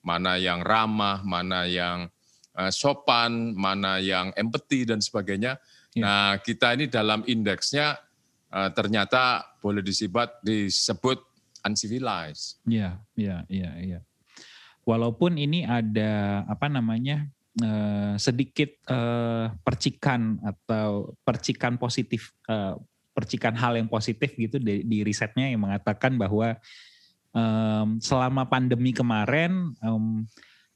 mana 0.09 0.41
yang 0.41 0.65
ramah, 0.65 1.21
mana 1.21 1.69
yang 1.69 2.09
uh, 2.57 2.71
sopan, 2.73 3.53
mana 3.53 4.01
yang 4.01 4.33
empati 4.33 4.89
dan 4.89 4.97
sebagainya. 4.97 5.61
Ya. 5.93 6.01
Nah, 6.01 6.29
kita 6.41 6.73
ini 6.73 6.89
dalam 6.89 7.21
indeksnya 7.29 8.01
uh, 8.49 8.73
ternyata 8.73 9.45
boleh 9.61 9.85
disebut 9.85 10.41
disebut 10.41 11.21
uncivilized. 11.61 12.57
Iya, 12.65 12.97
iya, 13.13 13.45
iya, 13.45 13.71
iya. 13.77 13.99
walaupun 14.89 15.37
ini 15.37 15.69
ada 15.69 16.41
apa 16.49 16.65
namanya 16.65 17.29
uh, 17.61 18.17
sedikit 18.17 18.73
uh, 18.89 19.53
percikan 19.61 20.41
atau 20.41 21.13
percikan 21.21 21.77
positif, 21.77 22.33
uh, 22.49 22.73
percikan 23.13 23.53
hal 23.53 23.77
yang 23.77 23.85
positif 23.85 24.33
gitu 24.33 24.57
di, 24.57 24.81
di 24.81 25.05
risetnya 25.05 25.51
yang 25.53 25.61
mengatakan 25.61 26.17
bahwa 26.17 26.57
um, 27.39 27.87
selama 28.03 28.43
pandemi 28.43 28.91
kemarin 28.91 29.71
um, 29.79 30.27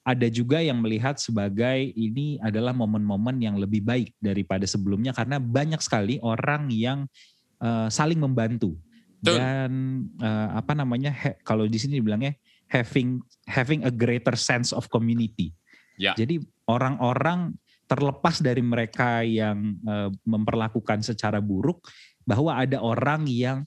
ada 0.03 0.27
juga 0.27 0.59
yang 0.59 0.79
melihat 0.83 1.15
sebagai 1.19 1.91
ini 1.95 2.39
adalah 2.43 2.75
momen-momen 2.75 3.39
yang 3.39 3.55
lebih 3.55 3.83
baik 3.83 4.11
daripada 4.19 4.67
sebelumnya 4.67 5.15
karena 5.15 5.39
banyak 5.39 5.79
sekali 5.79 6.19
orang 6.19 6.67
yang 6.71 7.07
uh, 7.63 7.87
saling 7.87 8.19
membantu 8.19 8.75
dan 9.23 10.03
uh, 10.19 10.59
apa 10.59 10.75
namanya 10.75 11.15
he, 11.15 11.31
kalau 11.47 11.63
di 11.63 11.79
sini 11.79 12.03
dibilangnya 12.03 12.35
having 12.67 13.23
having 13.47 13.87
a 13.87 13.91
greater 13.91 14.35
sense 14.35 14.75
of 14.75 14.91
community. 14.91 15.55
Ya. 15.95 16.11
Jadi 16.19 16.43
orang-orang 16.67 17.55
terlepas 17.87 18.43
dari 18.43 18.59
mereka 18.59 19.23
yang 19.23 19.79
uh, 19.87 20.11
memperlakukan 20.27 21.07
secara 21.07 21.39
buruk 21.39 21.87
bahwa 22.27 22.59
ada 22.59 22.83
orang 22.83 23.23
yang 23.31 23.63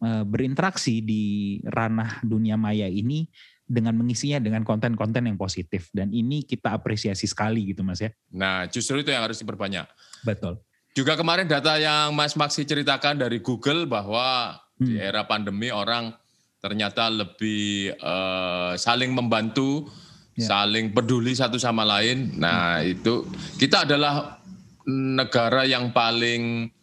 uh, 0.00 0.24
berinteraksi 0.24 1.04
di 1.04 1.24
ranah 1.64 2.24
dunia 2.24 2.56
maya 2.56 2.88
ini 2.88 3.28
dengan 3.70 3.94
mengisinya 3.94 4.42
dengan 4.42 4.66
konten-konten 4.66 5.30
yang 5.30 5.38
positif 5.38 5.94
dan 5.94 6.10
ini 6.10 6.42
kita 6.42 6.74
apresiasi 6.74 7.30
sekali 7.30 7.70
gitu 7.70 7.86
Mas 7.86 8.02
ya. 8.02 8.10
Nah, 8.34 8.66
justru 8.66 8.98
itu 8.98 9.14
yang 9.14 9.22
harus 9.22 9.38
diperbanyak. 9.38 9.86
Betul. 10.26 10.58
Juga 10.90 11.14
kemarin 11.14 11.46
data 11.46 11.78
yang 11.78 12.10
Mas 12.10 12.34
Maksi 12.34 12.66
ceritakan 12.66 13.22
dari 13.22 13.38
Google 13.38 13.86
bahwa 13.86 14.58
hmm. 14.82 14.86
di 14.90 14.98
era 14.98 15.22
pandemi 15.22 15.70
orang 15.70 16.10
ternyata 16.58 17.06
lebih 17.06 17.94
uh, 18.02 18.74
saling 18.74 19.14
membantu, 19.14 19.86
ya. 20.34 20.50
saling 20.50 20.90
peduli 20.90 21.30
satu 21.38 21.62
sama 21.62 21.86
lain. 21.86 22.34
Nah, 22.42 22.82
hmm. 22.82 22.92
itu 22.98 23.22
kita 23.54 23.86
adalah 23.86 24.42
negara 24.90 25.62
yang 25.62 25.94
paling 25.94 26.74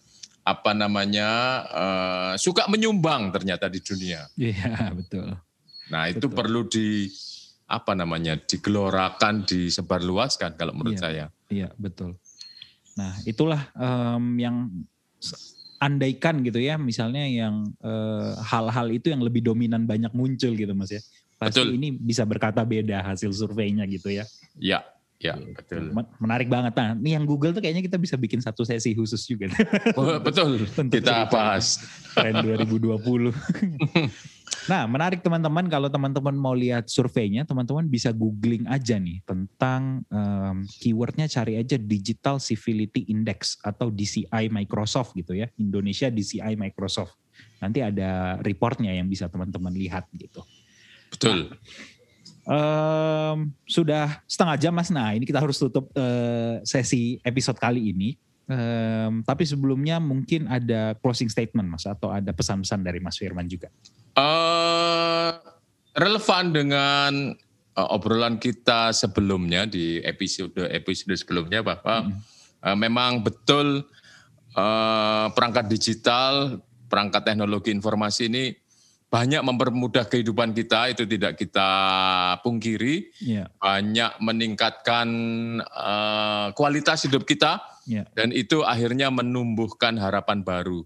apa 0.48 0.72
namanya 0.72 1.30
uh, 1.68 2.34
suka 2.40 2.72
menyumbang 2.72 3.36
ternyata 3.36 3.68
di 3.68 3.84
dunia. 3.84 4.24
Iya, 4.40 4.90
betul. 5.00 5.36
Nah, 5.92 6.08
itu 6.08 6.28
Betul. 6.28 6.36
perlu 6.36 6.62
di 6.68 7.12
apa 7.68 7.92
namanya? 7.96 8.40
digelorakan, 8.40 9.44
disebarluaskan 9.44 10.56
kalau 10.56 10.72
menurut 10.72 10.96
iya, 10.96 11.04
saya. 11.04 11.26
Iya, 11.52 11.70
betul. 11.76 12.16
Nah, 12.96 13.12
itulah 13.28 13.72
um, 13.76 14.40
yang 14.40 14.72
andaikan 15.84 16.42
gitu 16.42 16.58
ya, 16.64 16.80
misalnya 16.80 17.28
yang 17.28 17.70
eh, 17.86 18.34
hal-hal 18.42 18.88
itu 18.90 19.14
yang 19.14 19.22
lebih 19.22 19.46
dominan 19.46 19.86
banyak 19.86 20.10
muncul 20.10 20.58
gitu 20.58 20.74
Mas 20.74 20.90
ya. 20.90 21.02
Pasti 21.38 21.62
betul. 21.62 21.78
ini 21.78 21.94
bisa 21.94 22.26
berkata 22.26 22.66
beda 22.66 23.06
hasil 23.06 23.30
surveinya 23.30 23.86
gitu 23.86 24.10
ya. 24.10 24.26
Iya, 24.58 24.82
Ya, 25.18 25.34
betul. 25.34 25.90
Menarik 26.22 26.46
banget. 26.46 26.78
Nah, 26.78 26.94
ini 26.94 27.18
yang 27.18 27.26
Google 27.26 27.50
tuh 27.50 27.62
kayaknya 27.66 27.82
kita 27.82 27.98
bisa 27.98 28.14
bikin 28.14 28.38
satu 28.38 28.62
sesi 28.62 28.94
khusus 28.94 29.26
juga. 29.26 29.50
Oh, 29.98 30.22
betul. 30.22 30.62
kita 30.94 31.26
bahas. 31.34 31.82
Tren 32.14 32.38
2020. 32.46 33.34
Nah, 34.68 34.84
menarik 34.84 35.24
teman-teman 35.24 35.64
kalau 35.72 35.88
teman-teman 35.88 36.36
mau 36.36 36.52
lihat 36.52 36.92
surveinya, 36.92 37.48
teman-teman 37.48 37.88
bisa 37.88 38.12
googling 38.12 38.68
aja 38.68 39.00
nih 39.00 39.24
tentang 39.24 40.04
um, 40.12 40.68
keywordnya 40.84 41.32
cari 41.32 41.56
aja 41.56 41.80
Digital 41.80 42.36
Civility 42.44 43.08
Index 43.08 43.56
atau 43.64 43.88
DCI 43.88 44.52
Microsoft 44.52 45.16
gitu 45.16 45.40
ya, 45.40 45.48
Indonesia 45.56 46.12
DCI 46.12 46.60
Microsoft. 46.60 47.16
Nanti 47.64 47.80
ada 47.80 48.44
reportnya 48.44 48.92
yang 48.92 49.08
bisa 49.08 49.32
teman-teman 49.32 49.72
lihat 49.72 50.12
gitu. 50.12 50.44
Betul. 51.16 51.48
Nah, 51.48 51.56
um, 52.48 53.52
sudah 53.68 54.24
setengah 54.26 54.56
jam 54.58 54.74
mas. 54.74 54.90
Nah 54.90 55.14
ini 55.14 55.28
kita 55.28 55.44
harus 55.44 55.60
tutup 55.60 55.92
uh, 55.94 56.64
sesi 56.64 57.20
episode 57.22 57.60
kali 57.60 57.92
ini. 57.92 58.16
Um, 58.48 59.28
tapi 59.28 59.44
sebelumnya 59.44 60.00
mungkin 60.00 60.48
ada 60.48 60.96
closing 61.04 61.28
statement 61.28 61.68
mas 61.68 61.84
atau 61.84 62.08
ada 62.16 62.32
pesan-pesan 62.32 62.80
dari 62.80 63.04
Mas 63.04 63.20
Firman 63.20 63.44
juga. 63.44 63.68
Uh, 64.16 65.36
relevan 66.00 66.56
dengan 66.56 67.36
uh, 67.76 67.88
obrolan 67.92 68.40
kita 68.40 68.96
sebelumnya 68.96 69.68
di 69.68 70.00
episode 70.00 70.56
episode 70.72 71.12
sebelumnya 71.20 71.60
bahwa 71.60 72.08
hmm. 72.08 72.16
uh, 72.64 72.78
memang 72.80 73.20
betul 73.20 73.84
uh, 74.56 75.28
perangkat 75.36 75.68
digital, 75.68 76.64
perangkat 76.88 77.28
teknologi 77.28 77.76
informasi 77.76 78.32
ini 78.32 78.56
banyak 79.08 79.40
mempermudah 79.40 80.04
kehidupan 80.12 80.52
kita 80.52 80.92
itu 80.92 81.08
tidak 81.08 81.40
kita 81.40 81.70
pungkiri, 82.44 83.08
yeah. 83.24 83.48
banyak 83.56 84.12
meningkatkan 84.20 85.08
uh, 85.64 86.52
kualitas 86.52 87.08
hidup 87.08 87.24
kita 87.24 87.64
yeah. 87.88 88.04
dan 88.20 88.36
itu 88.36 88.68
akhirnya 88.68 89.08
menumbuhkan 89.08 89.96
harapan 89.96 90.44
baru. 90.44 90.84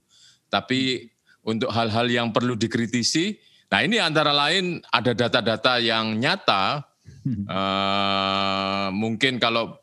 Tapi 0.54 1.10
untuk 1.42 1.74
hal-hal 1.74 2.06
yang 2.10 2.30
perlu 2.30 2.54
dikritisi. 2.54 3.42
Nah 3.74 3.82
ini 3.82 3.98
antara 3.98 4.30
lain 4.36 4.84
ada 4.94 5.16
data-data 5.18 5.82
yang 5.82 6.20
nyata, 6.22 6.86
uh, 7.50 8.88
mungkin 9.02 9.42
kalau 9.42 9.82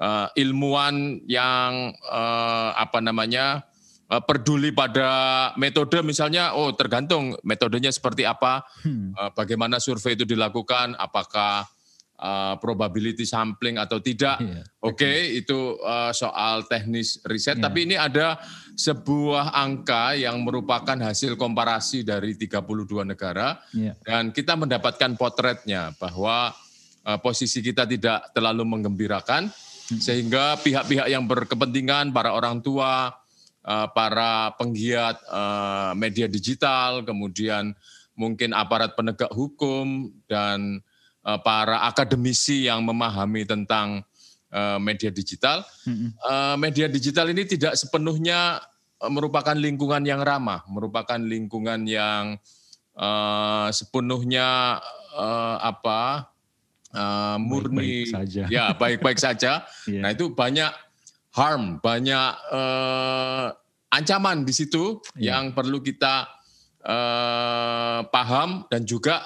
uh, 0.00 0.28
ilmuwan 0.34 1.22
yang 1.28 1.94
uh, 2.08 2.70
apa 2.74 2.98
namanya 2.98 3.62
uh, 4.10 4.22
peduli 4.22 4.70
pada 4.70 5.08
metode 5.58 6.02
misalnya, 6.02 6.54
oh 6.54 6.72
tergantung 6.74 7.34
metodenya 7.42 7.90
seperti 7.90 8.26
apa, 8.26 8.62
uh, 9.16 9.30
bagaimana 9.34 9.82
survei 9.82 10.14
itu 10.14 10.26
dilakukan, 10.26 10.94
apakah 10.98 11.66
uh, 12.20 12.54
probability 12.60 13.24
sampling 13.28 13.76
atau 13.76 14.00
tidak. 14.00 14.40
Yeah, 14.40 14.64
Oke, 14.82 15.04
okay, 15.04 15.16
itu 15.40 15.76
uh, 15.80 16.12
soal 16.12 16.64
teknis 16.68 17.20
riset. 17.26 17.60
Yeah. 17.60 17.64
Tapi 17.68 17.78
ini 17.88 17.96
ada 17.96 18.40
sebuah 18.76 19.56
angka 19.56 20.16
yang 20.20 20.44
merupakan 20.44 20.96
hasil 21.00 21.36
komparasi 21.40 22.04
dari 22.04 22.36
32 22.36 22.60
negara 23.08 23.56
yeah. 23.72 23.96
dan 24.04 24.32
kita 24.32 24.52
mendapatkan 24.52 25.16
potretnya 25.16 25.96
bahwa 25.96 26.52
uh, 27.04 27.18
posisi 27.20 27.64
kita 27.64 27.88
tidak 27.88 28.32
terlalu 28.36 28.68
menggembirakan 28.68 29.48
hmm. 29.48 30.00
sehingga 30.00 30.60
pihak-pihak 30.60 31.08
yang 31.08 31.24
berkepentingan, 31.24 32.12
para 32.12 32.36
orang 32.36 32.60
tua, 32.60 33.16
para 33.66 34.54
penggiat 34.54 35.18
uh, 35.26 35.90
media 35.98 36.30
digital, 36.30 37.02
kemudian 37.02 37.74
mungkin 38.14 38.54
aparat 38.54 38.94
penegak 38.94 39.34
hukum 39.34 40.14
dan 40.30 40.86
Eh, 41.26 41.40
para 41.42 41.82
akademisi 41.90 42.70
yang 42.70 42.86
memahami 42.86 43.42
tentang 43.42 43.98
eh, 44.54 44.78
media 44.78 45.10
digital. 45.10 45.66
Media 46.54 46.86
digital 46.86 47.34
ini 47.34 47.42
tidak 47.50 47.74
sepenuhnya 47.74 48.62
merupakan 49.10 49.58
lingkungan 49.58 50.06
yang 50.06 50.22
ramah, 50.22 50.62
merupakan 50.72 51.20
lingkungan 51.20 51.84
yang 51.84 52.40
uh, 52.96 53.68
sepenuhnya 53.68 54.80
uh, 55.12 55.60
apa 55.60 56.32
uh, 56.96 57.36
murni, 57.36 58.08
baik-baik 58.08 58.16
saja. 58.16 58.42
ya 58.48 58.64
baik-baik 58.72 59.18
saja. 59.20 59.52
yeah. 59.84 60.00
Nah 60.00 60.16
itu 60.16 60.32
banyak 60.32 60.72
harm, 61.36 61.78
banyak 61.84 62.32
uh, 62.48 63.52
ancaman 63.92 64.42
di 64.48 64.56
situ 64.56 65.04
yeah. 65.14 65.36
yang 65.36 65.52
perlu 65.52 65.84
kita 65.84 66.24
uh, 66.80 68.08
paham 68.08 68.64
dan 68.72 68.88
juga 68.88 69.20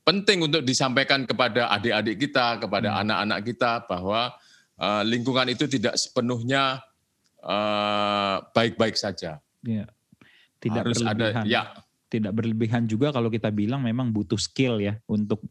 penting 0.00 0.48
untuk 0.48 0.64
disampaikan 0.64 1.28
kepada 1.28 1.68
adik-adik 1.76 2.16
kita, 2.28 2.56
kepada 2.56 2.96
hmm. 2.96 3.00
anak-anak 3.04 3.40
kita 3.44 3.72
bahwa 3.84 4.32
uh, 4.80 5.02
lingkungan 5.04 5.52
itu 5.52 5.68
tidak 5.68 6.00
sepenuhnya 6.00 6.80
uh, 7.44 8.40
baik-baik 8.56 8.96
saja. 8.96 9.38
Ya. 9.60 9.86
Tidak 10.60 10.80
Harus 10.80 11.04
berlebihan. 11.04 11.44
ada 11.44 11.48
ya. 11.48 11.62
Tidak 12.10 12.32
berlebihan 12.34 12.90
juga 12.90 13.14
kalau 13.14 13.30
kita 13.30 13.54
bilang 13.54 13.86
memang 13.86 14.10
butuh 14.10 14.40
skill 14.40 14.82
ya 14.82 14.98
untuk 15.06 15.44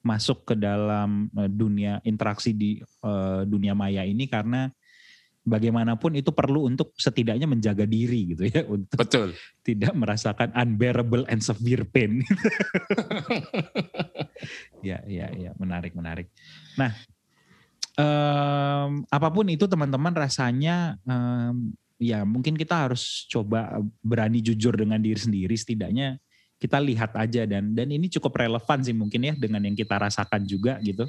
masuk 0.00 0.42
ke 0.42 0.54
dalam 0.58 1.28
dunia 1.52 2.00
interaksi 2.02 2.56
di 2.56 2.80
uh, 3.04 3.44
dunia 3.46 3.76
maya 3.76 4.02
ini 4.02 4.26
karena 4.26 4.72
bagaimanapun 5.50 6.14
itu 6.14 6.30
perlu 6.30 6.70
untuk 6.70 6.94
setidaknya 6.94 7.50
menjaga 7.50 7.82
diri 7.82 8.32
gitu 8.34 8.46
ya 8.46 8.62
untuk 8.70 8.94
Betul. 8.94 9.34
tidak 9.66 9.90
merasakan 9.98 10.54
unbearable 10.54 11.26
and 11.26 11.42
severe 11.42 11.82
pain. 11.82 12.22
ya, 14.86 15.02
ya, 15.04 15.26
ya, 15.34 15.50
menarik, 15.58 15.92
menarik. 15.98 16.30
Nah, 16.78 16.94
um, 17.98 19.02
apa 19.10 19.28
pun 19.34 19.50
itu 19.50 19.66
teman-teman 19.66 20.14
rasanya 20.14 20.94
um, 21.02 21.74
ya 22.00 22.22
mungkin 22.24 22.56
kita 22.56 22.88
harus 22.88 23.28
coba 23.28 23.82
berani 24.00 24.40
jujur 24.40 24.72
dengan 24.72 25.02
diri 25.02 25.20
sendiri 25.20 25.52
setidaknya 25.52 26.16
kita 26.60 26.76
lihat 26.76 27.16
aja 27.16 27.48
dan 27.48 27.72
dan 27.72 27.88
ini 27.88 28.12
cukup 28.12 28.36
relevan 28.36 28.84
sih 28.84 28.92
mungkin 28.92 29.32
ya 29.32 29.34
dengan 29.36 29.64
yang 29.64 29.72
kita 29.72 29.96
rasakan 29.96 30.44
juga 30.44 30.76
gitu. 30.84 31.08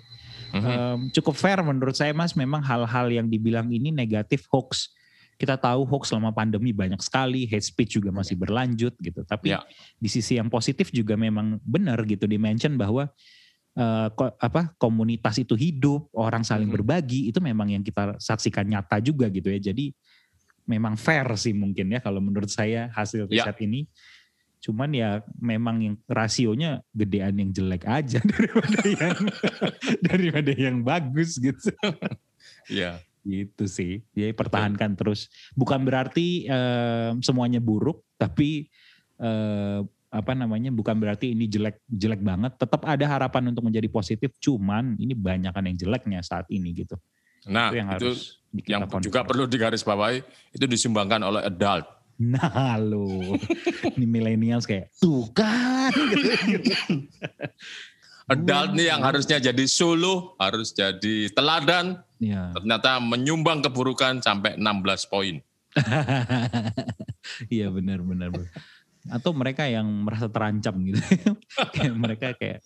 Mm-hmm. 0.51 0.75
Um, 0.75 0.99
cukup 1.15 1.35
fair 1.39 1.59
menurut 1.63 1.95
saya 1.95 2.11
Mas 2.11 2.35
memang 2.35 2.59
hal-hal 2.61 3.07
yang 3.09 3.27
dibilang 3.31 3.71
ini 3.71 3.89
negatif 3.89 4.45
hoax. 4.51 4.91
Kita 5.39 5.57
tahu 5.57 5.89
hoax 5.89 6.13
selama 6.13 6.29
pandemi 6.29 6.69
banyak 6.69 7.01
sekali, 7.01 7.49
hate 7.49 7.65
speech 7.65 7.97
juga 7.97 8.13
masih 8.13 8.37
berlanjut 8.37 8.93
gitu. 9.01 9.25
Tapi 9.25 9.57
yeah. 9.57 9.65
di 9.97 10.05
sisi 10.05 10.37
yang 10.37 10.53
positif 10.53 10.93
juga 10.93 11.17
memang 11.17 11.57
benar 11.65 11.97
gitu 12.05 12.29
dimention 12.29 12.77
bahwa 12.77 13.09
uh, 13.73 14.07
ko, 14.13 14.29
apa 14.37 14.69
komunitas 14.77 15.41
itu 15.41 15.57
hidup, 15.57 16.05
orang 16.13 16.45
saling 16.45 16.69
hmm. 16.69 16.77
berbagi, 16.77 17.33
itu 17.33 17.41
memang 17.41 17.73
yang 17.73 17.81
kita 17.81 18.21
saksikan 18.21 18.69
nyata 18.69 19.01
juga 19.01 19.33
gitu 19.33 19.49
ya. 19.49 19.71
Jadi 19.73 19.89
memang 20.69 20.93
fair 20.93 21.25
sih 21.35 21.57
mungkin 21.57 21.89
ya 21.89 21.99
kalau 21.99 22.21
menurut 22.21 22.47
saya 22.47 22.93
hasil 22.93 23.25
ya. 23.25 23.41
riset 23.47 23.57
ya. 23.57 23.63
ini. 23.65 23.81
Cuman 24.61 24.93
ya 24.93 25.25
memang 25.41 25.81
yang 25.81 25.95
rasionya 26.05 26.85
gedean 26.93 27.33
yang 27.33 27.49
jelek 27.49 27.83
aja 27.89 28.21
daripada 28.31 28.81
yang 28.85 29.17
daripada 30.05 30.51
yang 30.53 30.77
bagus 30.85 31.41
gitu. 31.41 31.73
Iya. 32.69 33.01
Gitu 33.25 33.65
sih. 33.65 34.05
Jadi 34.13 34.33
pertahankan 34.37 34.93
terus. 34.93 35.33
Bukan 35.57 35.81
berarti 35.81 36.45
uh, 36.45 37.17
semuanya 37.25 37.57
buruk, 37.57 38.05
tapi 38.21 38.69
uh, 39.21 39.81
apa 40.11 40.35
namanya 40.35 40.67
bukan 40.75 40.99
berarti 40.99 41.31
ini 41.31 41.47
jelek 41.47 41.79
jelek 41.87 42.19
banget 42.19 42.59
tetap 42.59 42.83
ada 42.83 43.07
harapan 43.07 43.55
untuk 43.55 43.63
menjadi 43.63 43.87
positif 43.87 44.35
cuman 44.43 44.99
ini 44.99 45.15
banyak 45.15 45.55
kan 45.55 45.63
yang 45.63 45.79
jeleknya 45.79 46.19
saat 46.19 46.43
ini 46.51 46.83
gitu 46.83 46.99
nah 47.47 47.71
itu 47.71 47.79
yang, 47.79 47.87
itu 47.95 48.11
yang 48.67 48.83
juga 48.99 49.23
perlu 49.23 49.47
digarisbawahi 49.47 50.19
itu 50.51 50.65
disumbangkan 50.67 51.23
oleh 51.23 51.47
adult 51.47 51.87
nah 52.19 52.77
lo 52.79 53.07
ini 53.97 54.05
millennials 54.05 54.65
kayak 54.65 54.89
tuh 54.97 55.27
kan. 55.35 55.91
Adult 58.31 58.79
nih 58.79 58.87
yang 58.87 59.03
harusnya 59.03 59.43
jadi 59.43 59.65
suluh 59.67 60.39
harus 60.39 60.71
jadi 60.71 61.27
teladan. 61.35 61.99
Ya. 62.21 62.53
ternyata 62.53 63.01
menyumbang 63.01 63.65
keburukan 63.65 64.21
sampai 64.21 64.55
16 64.55 65.11
poin. 65.11 65.35
Iya 67.53 67.69
benar 67.69 68.01
benar. 68.01 68.33
Atau 69.09 69.33
mereka 69.33 69.69
yang 69.69 69.85
merasa 69.85 70.25
terancam 70.25 70.73
gitu. 70.85 71.01
Kayak 71.77 71.95
mereka 71.97 72.27
kayak 72.33 72.65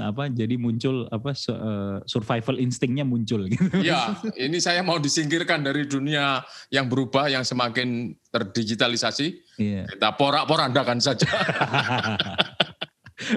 apa 0.00 0.32
jadi 0.32 0.56
muncul 0.56 1.06
apa 1.12 1.36
uh, 1.52 2.00
survival 2.08 2.56
instingnya 2.58 3.04
muncul 3.04 3.44
gitu. 3.46 3.68
Ya, 3.84 4.16
ini 4.40 4.58
saya 4.58 4.80
mau 4.80 4.96
disingkirkan 4.96 5.60
dari 5.60 5.84
dunia 5.84 6.42
yang 6.72 6.88
berubah 6.88 7.28
yang 7.28 7.44
semakin 7.44 8.16
terdigitalisasi. 8.32 9.58
Iya. 9.60 9.84
Kita 9.88 10.16
porak-porandakan 10.16 10.98
saja. 10.98 11.28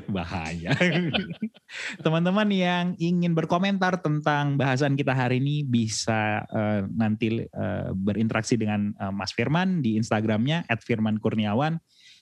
Bahaya. 0.10 0.74
Teman-teman 2.04 2.50
yang 2.50 2.86
ingin 2.98 3.38
berkomentar 3.38 4.02
tentang 4.02 4.58
bahasan 4.58 4.98
kita 4.98 5.14
hari 5.14 5.38
ini 5.38 5.62
bisa 5.62 6.44
uh, 6.50 6.82
nanti 6.90 7.46
uh, 7.54 7.94
berinteraksi 7.94 8.58
dengan 8.58 8.92
uh, 8.98 9.14
Mas 9.14 9.32
Firman 9.38 9.86
di 9.86 9.96
Instagramnya 10.02 10.66
@firmankurniawan 10.82 11.78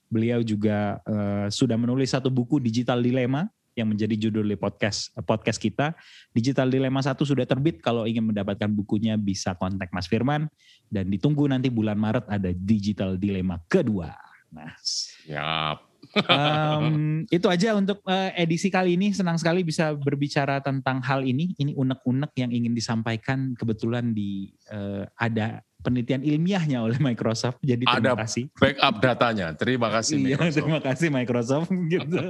Beliau 0.06 0.46
juga 0.46 1.02
uh, 1.10 1.50
sudah 1.50 1.76
menulis 1.82 2.14
satu 2.14 2.30
buku 2.30 2.62
Digital 2.62 3.02
Dilema 3.02 3.50
yang 3.76 3.92
menjadi 3.92 4.16
judul 4.16 4.48
di 4.48 4.58
podcast 4.58 5.12
podcast 5.28 5.60
kita. 5.60 5.92
Digital 6.32 6.72
Dilema 6.72 7.04
satu 7.04 7.28
sudah 7.28 7.44
terbit. 7.44 7.84
Kalau 7.84 8.08
ingin 8.08 8.32
mendapatkan 8.32 8.72
bukunya 8.72 9.20
bisa 9.20 9.54
kontak 9.60 9.92
Mas 9.92 10.08
Firman 10.08 10.48
dan 10.88 11.12
ditunggu 11.12 11.46
nanti 11.46 11.68
bulan 11.68 12.00
Maret 12.00 12.26
ada 12.32 12.56
Digital 12.56 13.20
Dilema 13.20 13.60
kedua. 13.68 14.16
Nah, 14.56 14.72
siap. 14.80 15.84
um, 16.16 17.22
itu 17.36 17.48
aja 17.52 17.76
untuk 17.76 18.00
uh, 18.08 18.32
edisi 18.40 18.72
kali 18.72 18.96
ini. 18.96 19.12
Senang 19.12 19.36
sekali 19.36 19.68
bisa 19.68 19.92
berbicara 19.92 20.64
tentang 20.64 21.04
hal 21.04 21.28
ini. 21.28 21.52
Ini 21.60 21.76
unek-unek 21.76 22.32
yang 22.40 22.56
ingin 22.56 22.72
disampaikan. 22.72 23.52
Kebetulan 23.60 24.16
di 24.16 24.56
uh, 24.72 25.04
ada 25.20 25.60
penelitian 25.86 26.26
ilmiahnya 26.26 26.82
oleh 26.82 26.98
Microsoft. 26.98 27.62
Jadi 27.62 27.86
terima 27.86 28.18
Ada 28.18 28.26
kasih. 28.26 28.44
backup 28.58 28.96
datanya. 28.98 29.48
Terima 29.54 29.88
kasih 29.94 30.18
iya, 30.18 30.26
Microsoft. 30.34 30.58
terima 30.58 30.80
kasih 30.82 31.08
Microsoft. 31.14 31.70
gitu. 31.94 32.22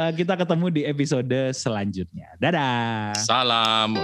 uh, 0.00 0.12
kita 0.18 0.34
ketemu 0.40 0.66
di 0.72 0.82
episode 0.88 1.38
selanjutnya. 1.52 2.32
Dadah. 2.40 3.12
Salam. 3.20 4.00